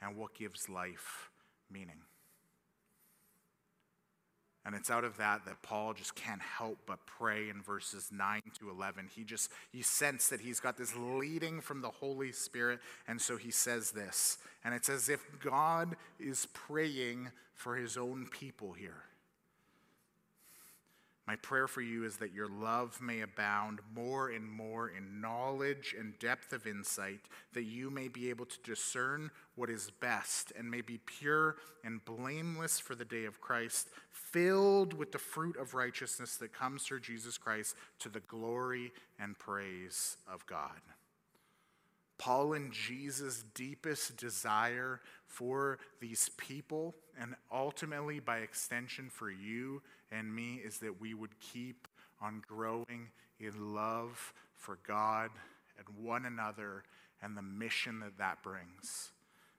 and 0.01 0.17
what 0.17 0.35
gives 0.35 0.69
life 0.69 1.31
meaning. 1.71 2.01
And 4.65 4.75
it's 4.75 4.91
out 4.91 5.05
of 5.05 5.17
that 5.17 5.47
that 5.47 5.63
Paul 5.63 5.95
just 5.95 6.15
can't 6.15 6.43
help 6.43 6.79
but 6.87 7.07
pray 7.07 7.49
in 7.49 7.63
verses 7.63 8.11
9 8.13 8.43
to 8.59 8.69
11. 8.71 9.09
He 9.15 9.25
just, 9.25 9.51
you 9.73 9.83
sense 9.83 10.29
that 10.29 10.41
he's 10.41 10.61
got 10.61 10.77
this 10.77 10.95
leading 10.95 11.61
from 11.61 11.81
the 11.81 11.89
Holy 11.89 12.31
Spirit. 12.33 12.81
And 13.09 13.21
so 13.21 13.37
he 13.37 13.51
says 13.51 13.91
this. 13.91 14.37
And 14.63 14.75
it's 14.75 14.91
as 14.91 15.09
if 15.09 15.25
God 15.41 15.97
is 16.19 16.47
praying 16.53 17.31
for 17.55 17.77
his 17.77 17.97
own 17.97 18.27
people 18.31 18.73
here. 18.73 19.05
My 21.31 21.37
prayer 21.37 21.69
for 21.69 21.81
you 21.81 22.05
is 22.05 22.17
that 22.17 22.35
your 22.35 22.49
love 22.49 23.01
may 23.01 23.21
abound 23.21 23.79
more 23.95 24.31
and 24.31 24.51
more 24.51 24.89
in 24.89 25.21
knowledge 25.21 25.95
and 25.97 26.19
depth 26.19 26.53
of 26.53 26.67
insight, 26.67 27.21
that 27.53 27.63
you 27.63 27.89
may 27.89 28.09
be 28.09 28.31
able 28.31 28.47
to 28.47 28.59
discern 28.65 29.31
what 29.55 29.71
is 29.71 29.93
best 30.01 30.53
and 30.59 30.69
may 30.69 30.81
be 30.81 30.99
pure 30.99 31.55
and 31.85 32.05
blameless 32.05 32.81
for 32.81 32.97
the 32.97 33.05
day 33.05 33.27
of 33.27 33.41
Christ, 33.41 33.91
filled 34.11 34.93
with 34.93 35.13
the 35.13 35.21
fruit 35.21 35.57
of 35.57 35.73
righteousness 35.73 36.35
that 36.39 36.53
comes 36.53 36.83
through 36.83 36.99
Jesus 36.99 37.39
Christ 37.39 37.77
to 38.01 38.09
the 38.09 38.19
glory 38.19 38.91
and 39.21 39.39
praise 39.39 40.17
of 40.29 40.45
God. 40.47 40.81
Paul 42.19 42.55
and 42.55 42.73
Jesus' 42.73 43.45
deepest 43.55 44.17
desire 44.17 45.01
for 45.29 45.79
these 46.01 46.29
people, 46.31 46.97
and 47.17 47.37
ultimately 47.53 48.19
by 48.19 48.39
extension 48.39 49.09
for 49.09 49.31
you 49.31 49.81
and 50.13 50.35
me, 50.35 50.61
is 50.65 50.79
that 50.79 51.01
we 51.01 51.15
would 51.15 51.39
keep 51.41 51.89
on 52.21 52.43
growing 52.47 53.09
in 53.39 53.75
love 53.75 54.33
for 54.55 54.79
God 54.87 55.31
and 55.79 56.05
one 56.05 56.27
another 56.27 56.85
and 57.23 57.37
the 57.37 57.43
mission 57.43 58.01
that 58.01 58.19
that 58.19 58.43
brings. 58.43 59.13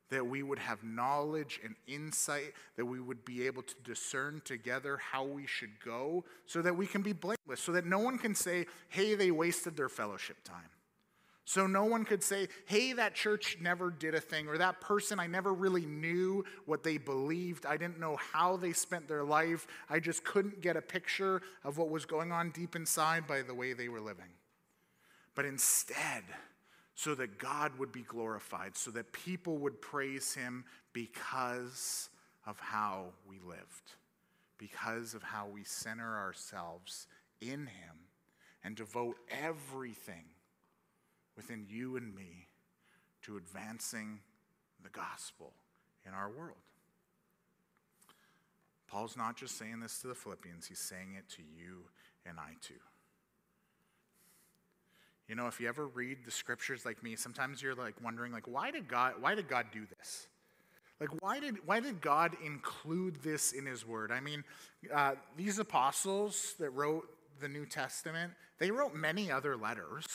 That 0.10 0.28
we 0.28 0.44
would 0.44 0.60
have 0.60 0.84
knowledge 0.84 1.60
and 1.64 1.76
insight, 1.88 2.54
that 2.76 2.86
we 2.86 3.00
would 3.00 3.24
be 3.24 3.48
able 3.48 3.62
to 3.62 3.76
discern 3.84 4.42
together 4.44 4.98
how 4.98 5.24
we 5.24 5.48
should 5.48 5.80
go 5.84 6.26
so 6.46 6.62
that 6.62 6.76
we 6.76 6.86
can 6.86 7.02
be 7.02 7.14
blameless, 7.14 7.62
so 7.62 7.72
that 7.72 7.86
no 7.86 8.00
one 8.00 8.18
can 8.18 8.36
say, 8.36 8.66
hey, 8.90 9.16
they 9.16 9.32
wasted 9.32 9.78
their 9.78 9.90
fellowship 9.90 10.44
time. 10.44 10.70
So 11.52 11.68
no 11.68 11.84
one 11.84 12.06
could 12.06 12.24
say, 12.24 12.48
hey, 12.66 12.94
that 12.94 13.14
church 13.14 13.58
never 13.60 13.92
did 13.92 14.16
a 14.16 14.22
thing, 14.22 14.48
or 14.48 14.58
that 14.58 14.80
person, 14.80 15.20
I 15.20 15.28
never 15.28 15.54
really 15.54 15.86
knew 15.86 16.46
what 16.66 16.82
they 16.82 16.98
believed. 16.98 17.66
I 17.66 17.76
didn't 17.76 18.00
know 18.00 18.16
how 18.16 18.56
they 18.56 18.72
spent 18.72 19.10
their 19.10 19.26
life. 19.26 19.68
I 19.90 20.00
just 20.00 20.24
couldn't 20.24 20.62
get 20.62 20.78
a 20.78 20.82
picture 20.82 21.42
of 21.66 21.78
what 21.78 21.90
was 21.90 22.06
going 22.06 22.32
on 22.32 22.52
deep 22.52 22.78
inside 22.78 23.28
by 23.28 23.42
the 23.42 23.54
way 23.54 23.74
they 23.74 23.90
were 23.90 24.00
living. 24.00 24.30
But 25.36 25.44
instead, 25.44 26.24
so 26.96 27.16
that 27.16 27.38
God 27.38 27.78
would 27.80 27.92
be 27.92 28.04
glorified, 28.04 28.78
so 28.78 28.90
that 28.92 29.12
people 29.12 29.58
would 29.58 29.82
praise 29.82 30.34
him 30.34 30.64
because 30.94 32.08
of 32.48 32.58
how 32.62 33.08
we 33.28 33.40
lived, 33.46 33.92
because 34.58 35.14
of 35.14 35.22
how 35.22 35.48
we 35.48 35.66
center 35.66 36.18
ourselves 36.18 37.08
in 37.42 37.66
him 37.66 38.08
and 38.64 38.74
devote 38.74 39.18
everything 39.30 40.24
within 41.36 41.65
you 41.70 41.98
and 41.98 42.13
me 42.15 42.48
to 43.24 43.38
advancing 43.38 44.20
the 44.84 44.89
gospel 44.89 45.54
in 46.06 46.13
our 46.13 46.30
world. 46.30 46.58
Paul's 48.88 49.15
not 49.15 49.38
just 49.38 49.58
saying 49.58 49.80
this 49.80 50.00
to 50.00 50.08
the 50.08 50.15
Philippians, 50.15 50.67
he's 50.67 50.80
saying 50.80 51.15
it 51.17 51.30
to 51.36 51.41
you 51.41 51.84
and 52.26 52.38
I 52.39 52.56
too. 52.62 52.74
You 55.28 55.36
know, 55.36 55.48
if 55.48 55.62
you 55.62 55.70
ever 55.70 55.88
read 55.88 56.17
the 56.26 56.32
scriptures 56.32 56.86
like 56.86 57.02
me, 57.02 57.15
sometimes 57.15 57.62
you're 57.62 57.76
like 57.76 57.96
wondering 58.04 58.34
like 58.34 58.48
why 58.48 58.70
did 58.70 58.88
God 58.88 59.13
why 59.22 59.34
did 59.34 59.48
God 59.48 59.67
do 59.72 59.86
this? 59.98 60.28
Like 61.00 61.10
why 61.22 61.39
did 61.39 61.65
why 61.65 61.80
did 61.80 62.02
God 62.02 62.36
include 62.46 63.24
this 63.24 63.54
in 63.54 63.65
his 63.65 63.88
word? 63.88 64.12
I 64.12 64.20
mean, 64.20 64.44
uh, 64.94 65.13
these 65.38 65.58
apostles 65.58 66.56
that 66.60 66.72
wrote 66.72 67.08
the 67.39 67.48
New 67.48 67.65
Testament, 67.65 68.34
they 68.60 68.72
wrote 68.72 68.94
many 68.94 69.32
other 69.32 69.56
letters 69.56 70.06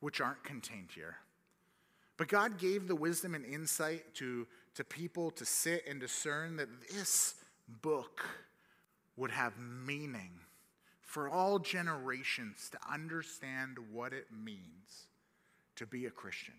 which 0.00 0.20
aren't 0.20 0.44
contained 0.44 0.90
here. 0.94 1.16
But 2.16 2.28
God 2.28 2.58
gave 2.58 2.88
the 2.88 2.96
wisdom 2.96 3.34
and 3.34 3.44
insight 3.44 4.14
to, 4.14 4.46
to 4.74 4.84
people 4.84 5.30
to 5.32 5.44
sit 5.44 5.84
and 5.88 6.00
discern 6.00 6.56
that 6.56 6.68
this 6.92 7.36
book 7.82 8.24
would 9.16 9.30
have 9.30 9.58
meaning 9.58 10.32
for 11.00 11.28
all 11.28 11.58
generations 11.58 12.68
to 12.70 12.78
understand 12.92 13.78
what 13.92 14.12
it 14.12 14.26
means 14.30 15.06
to 15.76 15.86
be 15.86 16.06
a 16.06 16.10
Christian 16.10 16.54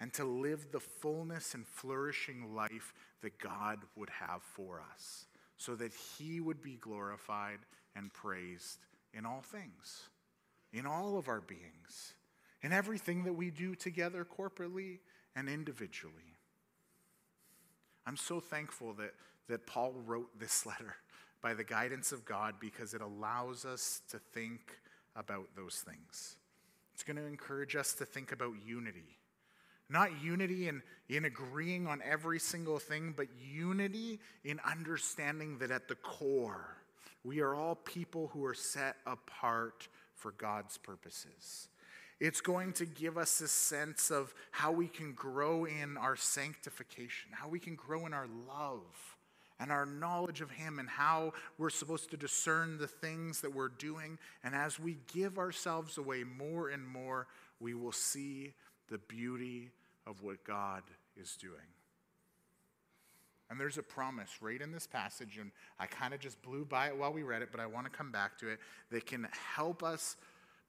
and 0.00 0.12
to 0.14 0.24
live 0.24 0.70
the 0.70 0.80
fullness 0.80 1.54
and 1.54 1.66
flourishing 1.66 2.54
life 2.54 2.92
that 3.22 3.38
God 3.38 3.80
would 3.96 4.10
have 4.10 4.42
for 4.42 4.82
us 4.92 5.26
so 5.56 5.74
that 5.76 5.92
He 5.92 6.40
would 6.40 6.62
be 6.62 6.76
glorified 6.76 7.58
and 7.96 8.12
praised 8.12 8.78
in 9.12 9.24
all 9.24 9.42
things, 9.42 10.08
in 10.72 10.86
all 10.86 11.16
of 11.16 11.28
our 11.28 11.40
beings 11.40 12.14
in 12.64 12.72
everything 12.72 13.24
that 13.24 13.34
we 13.34 13.50
do 13.50 13.74
together 13.74 14.26
corporately 14.26 14.98
and 15.36 15.50
individually. 15.50 16.14
I'm 18.06 18.16
so 18.16 18.40
thankful 18.40 18.94
that, 18.94 19.12
that 19.48 19.66
Paul 19.66 19.92
wrote 20.06 20.40
this 20.40 20.64
letter 20.66 20.96
by 21.42 21.52
the 21.52 21.62
guidance 21.62 22.10
of 22.10 22.24
God 22.24 22.54
because 22.58 22.94
it 22.94 23.02
allows 23.02 23.66
us 23.66 24.00
to 24.10 24.18
think 24.18 24.78
about 25.14 25.48
those 25.54 25.84
things. 25.86 26.36
It's 26.94 27.02
going 27.02 27.16
to 27.16 27.26
encourage 27.26 27.76
us 27.76 27.92
to 27.94 28.06
think 28.06 28.32
about 28.32 28.54
unity. 28.66 29.18
Not 29.90 30.22
unity 30.22 30.66
in, 30.68 30.82
in 31.10 31.26
agreeing 31.26 31.86
on 31.86 32.00
every 32.02 32.38
single 32.38 32.78
thing, 32.78 33.12
but 33.14 33.26
unity 33.38 34.20
in 34.42 34.58
understanding 34.66 35.58
that 35.58 35.70
at 35.70 35.86
the 35.86 35.96
core, 35.96 36.78
we 37.24 37.40
are 37.40 37.54
all 37.54 37.74
people 37.74 38.30
who 38.32 38.42
are 38.46 38.54
set 38.54 38.96
apart 39.06 39.86
for 40.14 40.32
God's 40.32 40.78
purposes. 40.78 41.68
It's 42.24 42.40
going 42.40 42.72
to 42.74 42.86
give 42.86 43.18
us 43.18 43.42
a 43.42 43.48
sense 43.48 44.10
of 44.10 44.32
how 44.50 44.72
we 44.72 44.88
can 44.88 45.12
grow 45.12 45.66
in 45.66 45.98
our 45.98 46.16
sanctification, 46.16 47.28
how 47.32 47.48
we 47.48 47.58
can 47.58 47.74
grow 47.74 48.06
in 48.06 48.14
our 48.14 48.26
love 48.48 49.18
and 49.60 49.70
our 49.70 49.84
knowledge 49.84 50.40
of 50.40 50.50
Him, 50.50 50.78
and 50.78 50.88
how 50.88 51.34
we're 51.58 51.68
supposed 51.68 52.10
to 52.12 52.16
discern 52.16 52.78
the 52.78 52.86
things 52.86 53.42
that 53.42 53.54
we're 53.54 53.68
doing. 53.68 54.18
And 54.42 54.54
as 54.54 54.80
we 54.80 54.96
give 55.12 55.38
ourselves 55.38 55.98
away 55.98 56.24
more 56.24 56.70
and 56.70 56.88
more, 56.88 57.26
we 57.60 57.74
will 57.74 57.92
see 57.92 58.54
the 58.88 58.96
beauty 58.96 59.68
of 60.06 60.22
what 60.22 60.44
God 60.44 60.82
is 61.20 61.36
doing. 61.36 61.52
And 63.50 63.60
there's 63.60 63.76
a 63.76 63.82
promise 63.82 64.38
right 64.40 64.62
in 64.62 64.72
this 64.72 64.86
passage, 64.86 65.36
and 65.38 65.50
I 65.78 65.84
kind 65.84 66.14
of 66.14 66.20
just 66.20 66.40
blew 66.40 66.64
by 66.64 66.86
it 66.86 66.96
while 66.96 67.12
we 67.12 67.22
read 67.22 67.42
it, 67.42 67.50
but 67.50 67.60
I 67.60 67.66
want 67.66 67.84
to 67.84 67.90
come 67.90 68.10
back 68.10 68.38
to 68.38 68.48
it, 68.48 68.60
that 68.90 69.04
can 69.04 69.28
help 69.54 69.82
us 69.82 70.16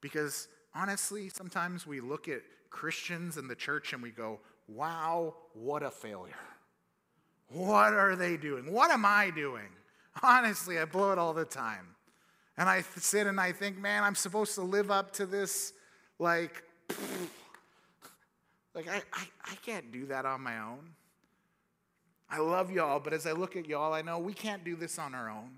because 0.02 0.50
honestly, 0.76 1.30
sometimes 1.30 1.88
we 1.88 2.02
look 2.02 2.28
at 2.28 2.42
Christians 2.70 3.38
in 3.38 3.48
the 3.48 3.56
church 3.56 3.94
and 3.94 4.04
we 4.04 4.12
go, 4.12 4.40
wow, 4.68 5.34
what 5.54 5.82
a 5.82 5.90
failure. 5.90 6.34
What 7.48 7.94
are 7.94 8.16
they 8.16 8.38
doing? 8.38 8.72
What 8.72 8.92
am 8.92 9.06
I 9.06 9.32
doing? 9.32 9.70
Honestly, 10.22 10.78
I 10.78 10.86
blow 10.86 11.12
it 11.12 11.18
all 11.18 11.34
the 11.34 11.46
time. 11.46 11.96
And 12.58 12.70
I 12.70 12.82
sit 12.98 13.28
and 13.28 13.40
I 13.40 13.52
think, 13.52 13.78
man, 13.78 14.04
I'm 14.04 14.16
supposed 14.16 14.56
to 14.56 14.62
live 14.62 14.92
up 14.92 15.14
to 15.14 15.26
this, 15.26 15.74
like, 16.20 16.64
like 18.74 18.88
I, 18.90 19.02
I, 19.14 19.28
I 19.46 19.56
can't 19.66 19.92
do 19.92 20.06
that 20.08 20.26
on 20.26 20.42
my 20.42 20.60
own. 20.60 20.90
I 22.30 22.40
love 22.40 22.72
y'all, 22.72 23.00
but 23.00 23.14
as 23.14 23.28
I 23.28 23.34
look 23.34 23.56
at 23.56 23.68
y'all, 23.68 23.94
I 23.94 24.02
know 24.02 24.20
we 24.20 24.34
can't 24.34 24.64
do 24.64 24.76
this 24.76 24.98
on 24.98 25.14
our 25.14 25.30
own. 25.30 25.52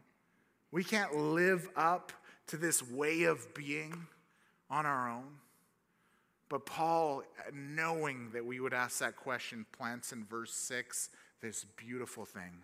We 0.72 0.84
can't 0.84 1.16
live 1.16 1.70
up 1.76 2.12
to 2.48 2.58
this 2.58 2.84
way 2.84 3.24
of 3.24 3.54
being 3.54 4.08
on 4.70 4.86
our 4.86 5.10
own. 5.10 5.40
But 6.50 6.66
Paul, 6.66 7.24
knowing 7.54 8.30
that 8.34 8.46
we 8.46 8.60
would 8.60 8.74
ask 8.74 9.00
that 9.00 9.18
question, 9.18 9.66
plants 9.78 10.12
in 10.14 10.24
verse 10.24 10.54
6 10.54 11.10
this 11.42 11.66
beautiful 11.76 12.26
thing. 12.26 12.64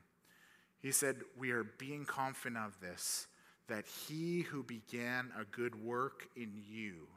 He 0.80 0.92
said, 0.92 1.18
We 1.38 1.52
are 1.52 1.64
being 1.64 2.06
confident 2.06 2.64
of 2.66 2.80
this, 2.80 3.28
that 3.68 3.86
he 3.86 4.42
who 4.42 4.64
began 4.64 5.32
a 5.40 5.46
good 5.46 5.76
work 5.84 6.28
in 6.36 6.52
you 6.70 7.08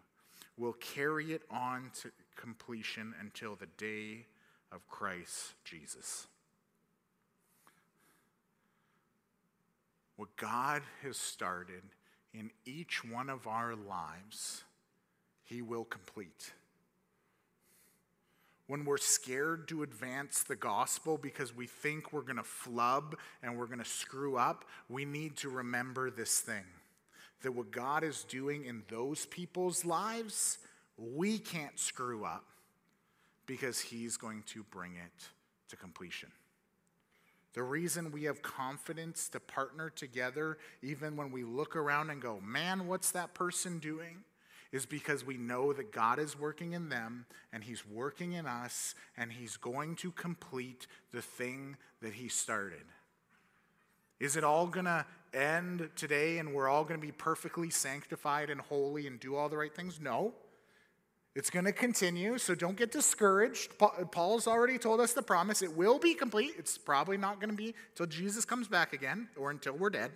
will 0.57 0.75
carry 0.75 1.33
it 1.33 1.43
on 1.51 1.91
to 2.03 2.11
completion 2.37 3.15
until 3.21 3.55
the 3.55 3.67
day 3.79 4.27
of 4.73 4.87
Christ 4.89 5.55
Jesus. 5.65 6.27
What 10.17 10.35
God 10.37 10.83
has 11.03 11.17
started 11.17 11.83
in 12.33 12.51
each 12.65 13.05
one 13.05 13.29
of 13.29 13.47
our 13.47 13.75
lives 13.75 14.65
he 15.47 15.63
will 15.63 15.85
complete. 15.85 16.53
When 18.67 18.85
we're 18.85 18.99
scared 18.99 19.69
to 19.69 19.85
advance 19.85 20.43
the 20.43 20.57
gospel 20.57 21.17
because 21.17 21.55
we 21.55 21.67
think 21.67 22.13
we're 22.13 22.23
going 22.23 22.37
to 22.37 22.43
flub 22.43 23.17
and 23.43 23.57
we're 23.57 23.67
going 23.67 23.79
to 23.79 23.85
screw 23.85 24.37
up, 24.37 24.65
we 24.89 25.05
need 25.05 25.37
to 25.37 25.49
remember 25.49 26.11
this 26.11 26.41
thing 26.41 26.65
that 27.43 27.53
what 27.53 27.71
God 27.71 28.03
is 28.03 28.25
doing 28.25 28.65
in 28.65 28.83
those 28.89 29.27
people's 29.27 29.85
lives, 29.85 30.59
we 30.99 31.39
can't 31.39 31.79
screw 31.79 32.25
up 32.25 32.45
because 33.47 33.79
He's 33.79 34.17
going 34.17 34.43
to 34.49 34.65
bring 34.65 34.93
it 34.97 35.29
to 35.69 35.77
completion. 35.77 36.31
The 37.53 37.63
reason 37.63 38.11
we 38.11 38.25
have 38.25 38.43
confidence 38.43 39.29
to 39.29 39.41
partner 39.41 39.91
together, 39.91 40.59
even 40.83 41.17
when 41.17 41.31
we 41.31 41.45
look 41.45 41.77
around 41.77 42.11
and 42.11 42.21
go, 42.21 42.41
man, 42.45 42.87
what's 42.87 43.13
that 43.13 43.33
person 43.33 43.79
doing? 43.79 44.25
Is 44.73 44.87
because 44.87 45.25
we 45.25 45.37
know 45.37 45.73
that 45.73 45.93
God 45.93 46.19
is 46.19 46.39
working 46.39 46.73
in 46.73 46.89
them 46.89 47.27
and 47.53 47.65
He's 47.65 47.87
working 47.87 48.33
in 48.33 48.47
us 48.47 48.95
and 49.17 49.33
He's 49.33 49.57
going 49.57 49.97
to 49.97 50.11
complete 50.13 50.87
the 51.13 51.23
thing 51.23 51.77
that 52.03 52.15
He 52.15 52.29
started. 52.29 52.85
Is 54.19 54.37
it 54.37 54.45
all 54.45 54.67
going 54.67 54.87
to 54.87 55.05
end 55.35 55.91
today 55.95 56.39
and 56.39 56.55
we're 56.55 56.69
all 56.69 56.85
going 56.85 56.99
to 56.99 57.07
be 57.07 57.13
perfectly 57.13 57.71
sanctified 57.71 58.49
and 58.51 58.61
holy 58.61 59.07
and 59.07 59.21
do 59.21 59.37
all 59.37 59.49
the 59.49 59.57
right 59.57 59.75
things? 59.75 60.01
No. 60.01 60.35
It's 61.35 61.51
going 61.51 61.67
to 61.67 61.73
continue, 61.73 62.39
so 62.39 62.55
don't 62.55 62.79
get 62.79 62.91
discouraged. 62.91 63.73
Paul's 64.11 64.47
already 64.47 64.79
told 64.79 65.01
us 65.01 65.13
the 65.13 65.21
promise. 65.21 65.61
It 65.61 65.77
will 65.77 65.99
be 65.99 66.15
complete. 66.15 66.53
It's 66.57 66.79
probably 66.79 67.19
not 67.19 67.41
going 67.41 67.51
to 67.51 67.57
be 67.57 67.75
until 67.91 68.07
Jesus 68.07 68.47
comes 68.47 68.69
back 68.69 68.95
again 68.95 69.29
or 69.37 69.51
until 69.51 69.75
we're 69.75 69.91
dead. 69.91 70.13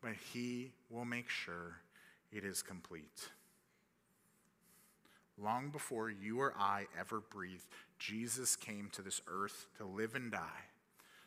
But 0.00 0.12
he 0.32 0.72
will 0.88 1.04
make 1.04 1.28
sure 1.28 1.80
it 2.32 2.44
is 2.44 2.62
complete. 2.62 3.30
long 5.38 5.68
before 5.68 6.08
you 6.08 6.40
or 6.40 6.54
I 6.58 6.86
ever 6.98 7.20
breathed, 7.20 7.66
Jesus 7.98 8.56
came 8.56 8.88
to 8.92 9.02
this 9.02 9.20
earth 9.28 9.66
to 9.78 9.84
live 9.84 10.14
and 10.14 10.32
die 10.32 10.64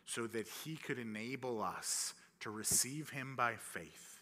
so 0.05 0.25
that 0.27 0.47
he 0.47 0.75
could 0.75 0.97
enable 0.97 1.61
us 1.61 2.15
to 2.39 2.49
receive 2.49 3.11
him 3.11 3.35
by 3.35 3.53
faith, 3.55 4.19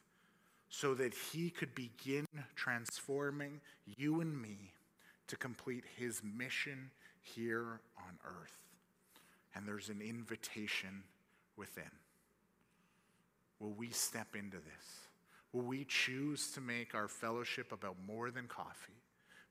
so 0.69 0.93
that 0.95 1.13
he 1.13 1.49
could 1.49 1.73
begin 1.73 2.25
transforming 2.55 3.61
you 3.85 4.19
and 4.19 4.41
me 4.41 4.73
to 5.27 5.37
complete 5.37 5.85
his 5.95 6.21
mission 6.23 6.91
here 7.21 7.79
on 7.97 8.17
earth. 8.25 8.57
And 9.55 9.65
there's 9.65 9.87
an 9.87 10.01
invitation 10.01 11.03
within. 11.55 11.91
Will 13.59 13.73
we 13.73 13.89
step 13.91 14.35
into 14.35 14.57
this? 14.57 15.06
Will 15.53 15.63
we 15.63 15.85
choose 15.85 16.51
to 16.51 16.61
make 16.61 16.93
our 16.93 17.07
fellowship 17.07 17.71
about 17.71 17.95
more 18.05 18.31
than 18.31 18.47
coffee? 18.47 18.93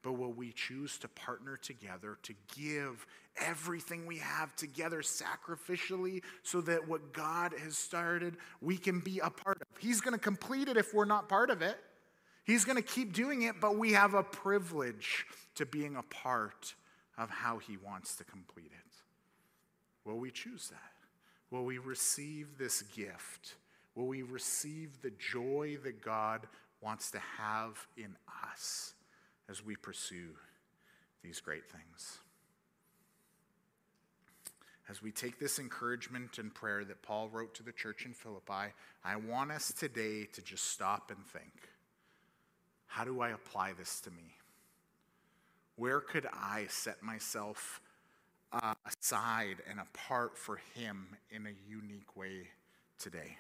But 0.03 0.12
will 0.12 0.32
we 0.32 0.53
choose 0.53 0.99
to 0.99 1.09
partner 1.09 1.57
together 1.57 2.18
to 2.22 2.34
give 2.57 3.07
everything 3.38 4.07
we 4.07 4.18
have 4.18 4.55
together 4.55 5.03
sacrificially 5.03 6.22
so 6.44 6.61
that 6.61 6.86
what 6.86 7.12
God 7.12 7.53
has 7.62 7.76
started, 7.76 8.36
we 8.61 8.76
can 8.76 9.01
be 9.01 9.18
a 9.18 9.30
part 9.30 9.61
of? 9.61 9.66
He's 9.80 10.01
going 10.01 10.14
to 10.14 10.20
complete 10.20 10.68
it 10.68 10.76
if 10.76 10.94
we're 10.94 11.07
not 11.07 11.28
part 11.28 11.51
of 11.51 11.61
it. 11.61 11.76
He's 12.44 12.64
going 12.64 12.76
to 12.76 12.82
keep 12.82 13.12
doing 13.12 13.42
it, 13.42 13.61
but 13.61 13.76
we 13.76 13.92
have 13.94 14.14
a 14.14 14.22
privilege 14.22 15.26
to 15.57 15.66
being 15.66 15.97
a 15.97 16.03
part 16.03 16.74
of 17.18 17.28
how 17.28 17.59
He 17.59 17.76
wants 17.76 18.14
to 18.16 18.24
complete 18.24 18.70
it. 18.70 18.94
Will 20.05 20.18
we 20.18 20.30
choose 20.30 20.68
that? 20.68 20.78
Will 21.51 21.64
we 21.64 21.78
receive 21.78 22.59
this 22.59 22.82
gift? 22.82 23.57
Will 23.97 24.07
we 24.07 24.22
receive 24.22 25.01
the 25.01 25.11
joy 25.11 25.78
that 25.82 26.03
God 26.03 26.47
wants 26.82 27.11
to 27.12 27.18
have 27.38 27.88
in 27.97 28.14
us 28.53 28.92
as 29.49 29.64
we 29.64 29.74
pursue 29.74 30.36
these 31.24 31.40
great 31.40 31.64
things? 31.68 32.18
As 34.88 35.03
we 35.03 35.11
take 35.11 35.40
this 35.40 35.59
encouragement 35.59 36.38
and 36.38 36.55
prayer 36.55 36.84
that 36.84 37.03
Paul 37.03 37.28
wrote 37.30 37.55
to 37.55 37.64
the 37.64 37.72
church 37.72 38.05
in 38.05 38.12
Philippi, 38.12 38.72
I 39.03 39.16
want 39.16 39.51
us 39.51 39.72
today 39.72 40.26
to 40.26 40.42
just 40.42 40.70
stop 40.70 41.11
and 41.11 41.26
think 41.26 41.70
how 42.86 43.05
do 43.05 43.20
I 43.20 43.30
apply 43.30 43.72
this 43.74 44.01
to 44.03 44.11
me? 44.11 44.36
Where 45.74 46.01
could 46.01 46.26
I 46.32 46.66
set 46.68 47.03
myself 47.03 47.82
uh, 48.53 48.74
aside 48.86 49.57
and 49.68 49.80
apart 49.80 50.38
for 50.38 50.57
Him 50.74 51.09
in 51.30 51.47
a 51.47 51.53
unique 51.68 52.16
way 52.16 52.49
today? 52.99 53.36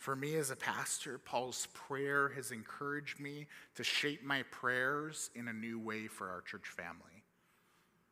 For 0.00 0.16
me 0.16 0.36
as 0.36 0.50
a 0.50 0.56
pastor, 0.56 1.18
Paul's 1.18 1.68
prayer 1.74 2.30
has 2.30 2.52
encouraged 2.52 3.20
me 3.20 3.46
to 3.74 3.84
shape 3.84 4.24
my 4.24 4.44
prayers 4.44 5.28
in 5.34 5.46
a 5.46 5.52
new 5.52 5.78
way 5.78 6.06
for 6.06 6.30
our 6.30 6.40
church 6.40 6.68
family. 6.68 7.22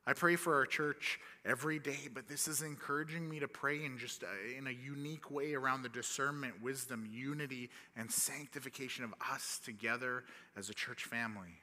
I 0.06 0.12
pray 0.12 0.36
for 0.36 0.54
our 0.54 0.66
church 0.66 1.18
every 1.46 1.78
day, 1.78 2.10
but 2.12 2.28
this 2.28 2.46
is 2.46 2.60
encouraging 2.60 3.26
me 3.26 3.40
to 3.40 3.48
pray 3.48 3.86
in 3.86 3.96
just 3.96 4.22
a, 4.22 4.58
in 4.58 4.66
a 4.66 4.70
unique 4.70 5.30
way 5.30 5.54
around 5.54 5.80
the 5.80 5.88
discernment, 5.88 6.62
wisdom, 6.62 7.08
unity, 7.10 7.70
and 7.96 8.12
sanctification 8.12 9.02
of 9.02 9.14
us 9.32 9.58
together 9.64 10.24
as 10.58 10.68
a 10.68 10.74
church 10.74 11.04
family. 11.04 11.58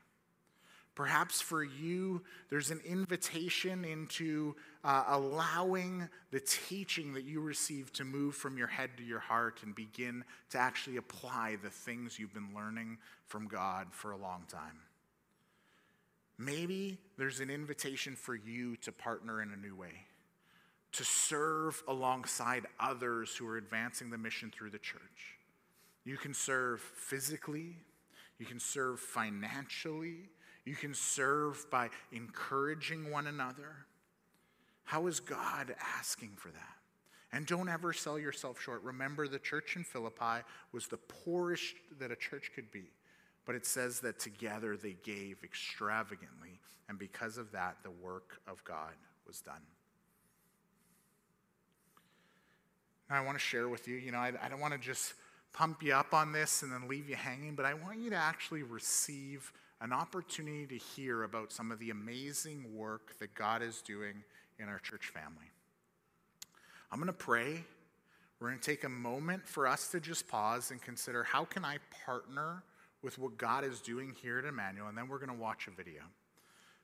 Perhaps 0.96 1.42
for 1.42 1.62
you, 1.62 2.24
there's 2.50 2.72
an 2.72 2.80
invitation 2.86 3.84
into 3.84 4.56
uh, 4.86 5.04
allowing 5.10 6.08
the 6.32 6.40
teaching 6.40 7.14
that 7.14 7.26
you 7.26 7.42
receive 7.42 7.92
to 7.94 8.06
move 8.06 8.34
from 8.34 8.58
your 8.58 8.68
head 8.68 8.92
to 8.98 9.04
your 9.04 9.20
heart 9.20 9.60
and 9.64 9.76
begin 9.76 10.24
to 10.52 10.58
actually 10.58 10.96
apply 10.96 11.58
the 11.62 11.70
things 11.70 12.18
you've 12.18 12.34
been 12.34 12.56
learning 12.56 12.98
from 13.28 13.48
God 13.48 13.88
for 13.92 14.12
a 14.12 14.18
long 14.18 14.44
time. 14.48 14.80
Maybe 16.38 16.98
there's 17.18 17.42
an 17.42 17.50
invitation 17.50 18.16
for 18.16 18.36
you 18.36 18.78
to 18.78 18.92
partner 18.94 19.42
in 19.42 19.52
a 19.52 19.58
new 19.58 19.76
way, 19.76 20.06
to 20.94 21.04
serve 21.04 21.84
alongside 21.90 22.68
others 22.80 23.36
who 23.36 23.46
are 23.48 23.58
advancing 23.58 24.10
the 24.10 24.18
mission 24.18 24.50
through 24.50 24.70
the 24.70 24.80
church. 24.80 25.38
You 26.06 26.16
can 26.16 26.34
serve 26.34 26.80
physically, 26.80 27.76
you 28.38 28.46
can 28.46 28.60
serve 28.60 29.00
financially, 29.00 30.30
you 30.66 30.76
can 30.76 30.94
serve 30.94 31.70
by 31.70 31.90
encouraging 32.12 33.12
one 33.12 33.28
another. 33.28 33.86
How 34.84 35.08
is 35.08 35.20
God 35.20 35.76
asking 35.98 36.32
for 36.38 36.50
that? 36.50 36.76
And 37.32 37.46
don't 37.46 37.70
ever 37.70 37.94
sell 37.94 38.18
yourself 38.18 38.62
short. 38.62 38.82
Remember, 38.84 39.28
the 39.28 39.40
church 39.40 39.76
in 39.76 39.84
Philippi 39.84 40.44
was 40.72 40.88
the 40.88 40.98
poorest 40.98 41.76
that 42.00 42.12
a 42.12 42.16
church 42.16 42.52
could 42.56 42.72
be. 42.72 42.86
But 43.46 43.56
it 43.56 43.66
says 43.66 44.00
that 44.02 44.20
together 44.20 44.76
they 44.78 44.96
gave 45.04 45.44
extravagantly. 45.44 46.60
And 46.90 46.98
because 46.98 47.38
of 47.38 47.52
that, 47.52 47.78
the 47.84 47.92
work 47.92 48.40
of 48.48 48.64
God 48.64 48.94
was 49.28 49.42
done. 49.42 49.62
Now, 53.10 53.18
I 53.18 53.22
want 53.22 53.38
to 53.38 53.44
share 53.44 53.70
with 53.70 53.88
you, 53.88 53.98
you 53.98 54.12
know, 54.12 54.18
I, 54.18 54.32
I 54.42 54.50
don't 54.50 54.60
want 54.60 54.74
to 54.74 54.80
just 54.80 55.14
pump 55.54 55.84
you 55.84 55.94
up 55.94 56.14
on 56.14 56.32
this 56.32 56.64
and 56.64 56.72
then 56.72 56.88
leave 56.88 57.08
you 57.08 57.16
hanging, 57.16 57.56
but 57.56 57.66
I 57.66 57.76
want 57.76 58.00
you 58.00 58.10
to 58.10 58.16
actually 58.16 58.64
receive 58.64 59.52
an 59.82 59.92
opportunity 59.92 60.66
to 60.68 60.78
hear 60.78 61.24
about 61.24 61.52
some 61.52 61.72
of 61.72 61.80
the 61.80 61.90
amazing 61.90 62.66
work 62.76 63.18
that 63.20 63.34
God 63.34 63.62
is 63.62 63.82
doing 63.82 64.24
in 64.58 64.70
our 64.70 64.80
church 64.80 65.08
family. 65.08 65.52
I'm 66.92 67.00
going 67.00 67.08
to 67.08 67.14
pray. 67.14 67.64
We're 68.40 68.50
going 68.50 68.60
to 68.60 68.66
take 68.66 68.84
a 68.84 68.90
moment 68.90 69.48
for 69.48 69.68
us 69.68 69.90
to 69.90 70.00
just 70.00 70.28
pause 70.28 70.72
and 70.72 70.82
consider 70.82 71.24
how 71.24 71.46
can 71.46 71.66
I 71.66 71.78
partner 72.06 72.64
with 73.02 73.20
what 73.20 73.38
God 73.38 73.64
is 73.64 73.82
doing 73.82 74.16
here 74.22 74.40
at 74.40 74.46
Emmanuel, 74.46 74.88
and 74.88 74.98
then 74.98 75.08
we're 75.08 75.20
going 75.20 75.30
to 75.30 75.36
watch 75.36 75.68
a 75.68 75.72
video. 75.72 76.02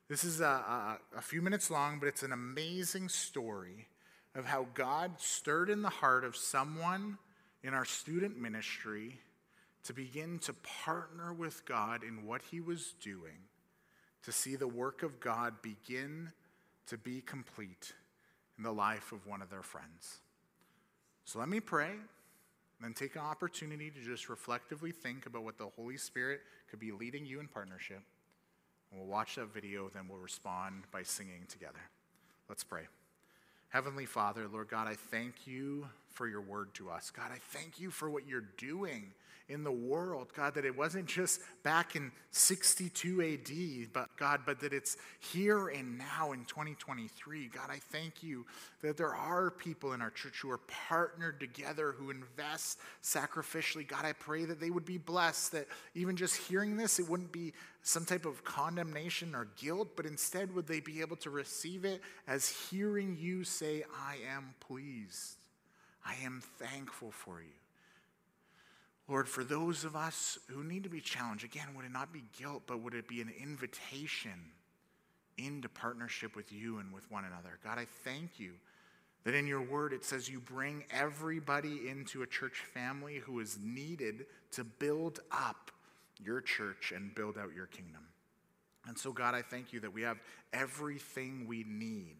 This 0.08 0.24
is 0.24 0.40
a, 0.40 0.44
a, 0.44 0.98
a 1.16 1.20
few 1.20 1.42
minutes 1.42 1.70
long, 1.70 1.98
but 1.98 2.06
it's 2.06 2.22
an 2.22 2.32
amazing 2.32 3.08
story 3.08 3.88
of 4.34 4.44
how 4.44 4.66
God 4.74 5.12
stirred 5.18 5.68
in 5.68 5.82
the 5.82 5.88
heart 5.88 6.24
of 6.24 6.36
someone 6.36 7.18
in 7.62 7.74
our 7.74 7.84
student 7.84 8.38
ministry 8.38 9.18
to 9.84 9.92
begin 9.92 10.38
to 10.40 10.52
partner 10.52 11.32
with 11.32 11.64
God 11.64 12.04
in 12.04 12.24
what 12.24 12.42
he 12.50 12.60
was 12.60 12.94
doing, 13.00 13.48
to 14.22 14.32
see 14.32 14.56
the 14.56 14.68
work 14.68 15.02
of 15.02 15.20
God 15.20 15.54
begin 15.62 16.30
to 16.86 16.96
be 16.96 17.20
complete 17.20 17.92
in 18.56 18.64
the 18.64 18.72
life 18.72 19.12
of 19.12 19.26
one 19.26 19.42
of 19.42 19.50
their 19.50 19.62
friends. 19.62 20.20
So 21.24 21.38
let 21.38 21.48
me 21.48 21.60
pray, 21.60 21.92
then 22.80 22.94
take 22.94 23.16
an 23.16 23.22
opportunity 23.22 23.90
to 23.90 24.00
just 24.00 24.28
reflectively 24.28 24.92
think 24.92 25.26
about 25.26 25.44
what 25.44 25.58
the 25.58 25.68
Holy 25.76 25.96
Spirit 25.96 26.40
could 26.68 26.80
be 26.80 26.92
leading 26.92 27.24
you 27.24 27.40
in 27.40 27.48
partnership. 27.48 28.02
And 28.90 29.00
we'll 29.00 29.08
watch 29.08 29.36
that 29.36 29.52
video, 29.52 29.88
then 29.88 30.06
we'll 30.08 30.18
respond 30.18 30.84
by 30.92 31.02
singing 31.02 31.46
together. 31.48 31.80
Let's 32.48 32.64
pray. 32.64 32.82
Heavenly 33.70 34.04
Father, 34.04 34.46
Lord 34.52 34.68
God, 34.68 34.86
I 34.86 34.94
thank 34.94 35.46
you 35.46 35.86
for 36.10 36.28
your 36.28 36.42
word 36.42 36.74
to 36.74 36.90
us. 36.90 37.10
God, 37.10 37.30
I 37.32 37.38
thank 37.56 37.80
you 37.80 37.90
for 37.90 38.10
what 38.10 38.26
you're 38.28 38.44
doing 38.58 39.14
in 39.52 39.62
the 39.62 39.72
world, 39.72 40.32
God, 40.34 40.54
that 40.54 40.64
it 40.64 40.76
wasn't 40.76 41.06
just 41.06 41.40
back 41.62 41.94
in 41.94 42.10
62 42.30 43.22
AD, 43.22 43.92
but 43.92 44.08
God, 44.16 44.40
but 44.46 44.58
that 44.60 44.72
it's 44.72 44.96
here 45.20 45.68
and 45.68 45.98
now 45.98 46.32
in 46.32 46.44
2023. 46.46 47.48
God, 47.48 47.68
I 47.68 47.78
thank 47.90 48.22
you 48.22 48.46
that 48.80 48.96
there 48.96 49.14
are 49.14 49.50
people 49.50 49.92
in 49.92 50.00
our 50.00 50.10
church 50.10 50.40
who 50.40 50.50
are 50.50 50.60
partnered 50.88 51.38
together, 51.38 51.92
who 51.92 52.10
invest 52.10 52.78
sacrificially. 53.02 53.86
God, 53.86 54.04
I 54.04 54.14
pray 54.14 54.44
that 54.46 54.58
they 54.58 54.70
would 54.70 54.86
be 54.86 54.98
blessed, 54.98 55.52
that 55.52 55.68
even 55.94 56.16
just 56.16 56.36
hearing 56.36 56.76
this, 56.76 56.98
it 56.98 57.08
wouldn't 57.08 57.32
be 57.32 57.52
some 57.82 58.04
type 58.04 58.24
of 58.24 58.42
condemnation 58.44 59.34
or 59.34 59.48
guilt, 59.60 59.88
but 59.96 60.06
instead 60.06 60.54
would 60.54 60.66
they 60.66 60.80
be 60.80 61.00
able 61.00 61.16
to 61.16 61.30
receive 61.30 61.84
it 61.84 62.00
as 62.26 62.48
hearing 62.48 63.16
you 63.20 63.44
say, 63.44 63.84
I 64.08 64.16
am 64.34 64.54
pleased. 64.60 65.36
I 66.04 66.14
am 66.24 66.42
thankful 66.58 67.10
for 67.10 67.40
you. 67.40 67.61
Lord, 69.12 69.28
for 69.28 69.44
those 69.44 69.84
of 69.84 69.94
us 69.94 70.38
who 70.48 70.64
need 70.64 70.84
to 70.84 70.88
be 70.88 71.02
challenged, 71.02 71.44
again, 71.44 71.66
would 71.76 71.84
it 71.84 71.92
not 71.92 72.14
be 72.14 72.24
guilt, 72.38 72.62
but 72.66 72.80
would 72.80 72.94
it 72.94 73.06
be 73.06 73.20
an 73.20 73.30
invitation 73.42 74.32
into 75.36 75.68
partnership 75.68 76.34
with 76.34 76.50
you 76.50 76.78
and 76.78 76.94
with 76.94 77.10
one 77.10 77.26
another? 77.26 77.58
God, 77.62 77.78
I 77.78 77.84
thank 78.04 78.40
you 78.40 78.52
that 79.24 79.34
in 79.34 79.46
your 79.46 79.60
word 79.60 79.92
it 79.92 80.02
says 80.02 80.30
you 80.30 80.40
bring 80.40 80.84
everybody 80.90 81.90
into 81.90 82.22
a 82.22 82.26
church 82.26 82.62
family 82.72 83.16
who 83.16 83.38
is 83.40 83.58
needed 83.62 84.24
to 84.52 84.64
build 84.64 85.20
up 85.30 85.70
your 86.18 86.40
church 86.40 86.90
and 86.96 87.14
build 87.14 87.36
out 87.36 87.50
your 87.54 87.66
kingdom. 87.66 88.06
And 88.88 88.96
so, 88.96 89.12
God, 89.12 89.34
I 89.34 89.42
thank 89.42 89.74
you 89.74 89.80
that 89.80 89.92
we 89.92 90.00
have 90.00 90.20
everything 90.54 91.46
we 91.46 91.66
need 91.68 92.16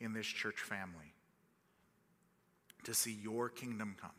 in 0.00 0.12
this 0.12 0.26
church 0.26 0.58
family 0.58 1.14
to 2.82 2.94
see 2.94 3.16
your 3.22 3.48
kingdom 3.48 3.94
come 4.00 4.10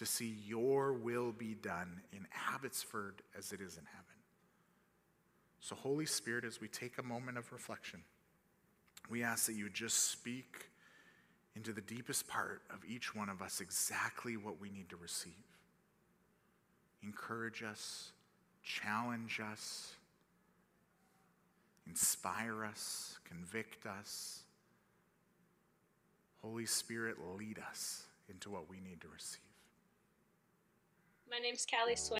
to 0.00 0.06
see 0.06 0.34
your 0.46 0.94
will 0.94 1.30
be 1.30 1.52
done 1.52 2.00
in 2.10 2.26
Abbotsford 2.54 3.20
as 3.36 3.52
it 3.52 3.60
is 3.60 3.76
in 3.76 3.84
heaven. 3.84 4.06
So, 5.60 5.74
Holy 5.74 6.06
Spirit, 6.06 6.46
as 6.46 6.58
we 6.58 6.68
take 6.68 6.96
a 6.96 7.02
moment 7.02 7.36
of 7.36 7.52
reflection, 7.52 8.02
we 9.10 9.22
ask 9.22 9.44
that 9.44 9.52
you 9.52 9.68
just 9.68 10.10
speak 10.10 10.70
into 11.54 11.74
the 11.74 11.82
deepest 11.82 12.26
part 12.26 12.62
of 12.70 12.78
each 12.88 13.14
one 13.14 13.28
of 13.28 13.42
us 13.42 13.60
exactly 13.60 14.38
what 14.38 14.58
we 14.58 14.70
need 14.70 14.88
to 14.88 14.96
receive. 14.96 15.34
Encourage 17.02 17.62
us, 17.62 18.12
challenge 18.62 19.38
us, 19.52 19.96
inspire 21.86 22.64
us, 22.64 23.18
convict 23.28 23.84
us. 23.84 24.44
Holy 26.40 26.64
Spirit, 26.64 27.18
lead 27.36 27.58
us 27.70 28.04
into 28.30 28.48
what 28.48 28.70
we 28.70 28.80
need 28.80 29.02
to 29.02 29.08
receive. 29.08 29.49
My 31.30 31.38
name's 31.38 31.64
Callie 31.64 31.94
Sway. 31.94 32.18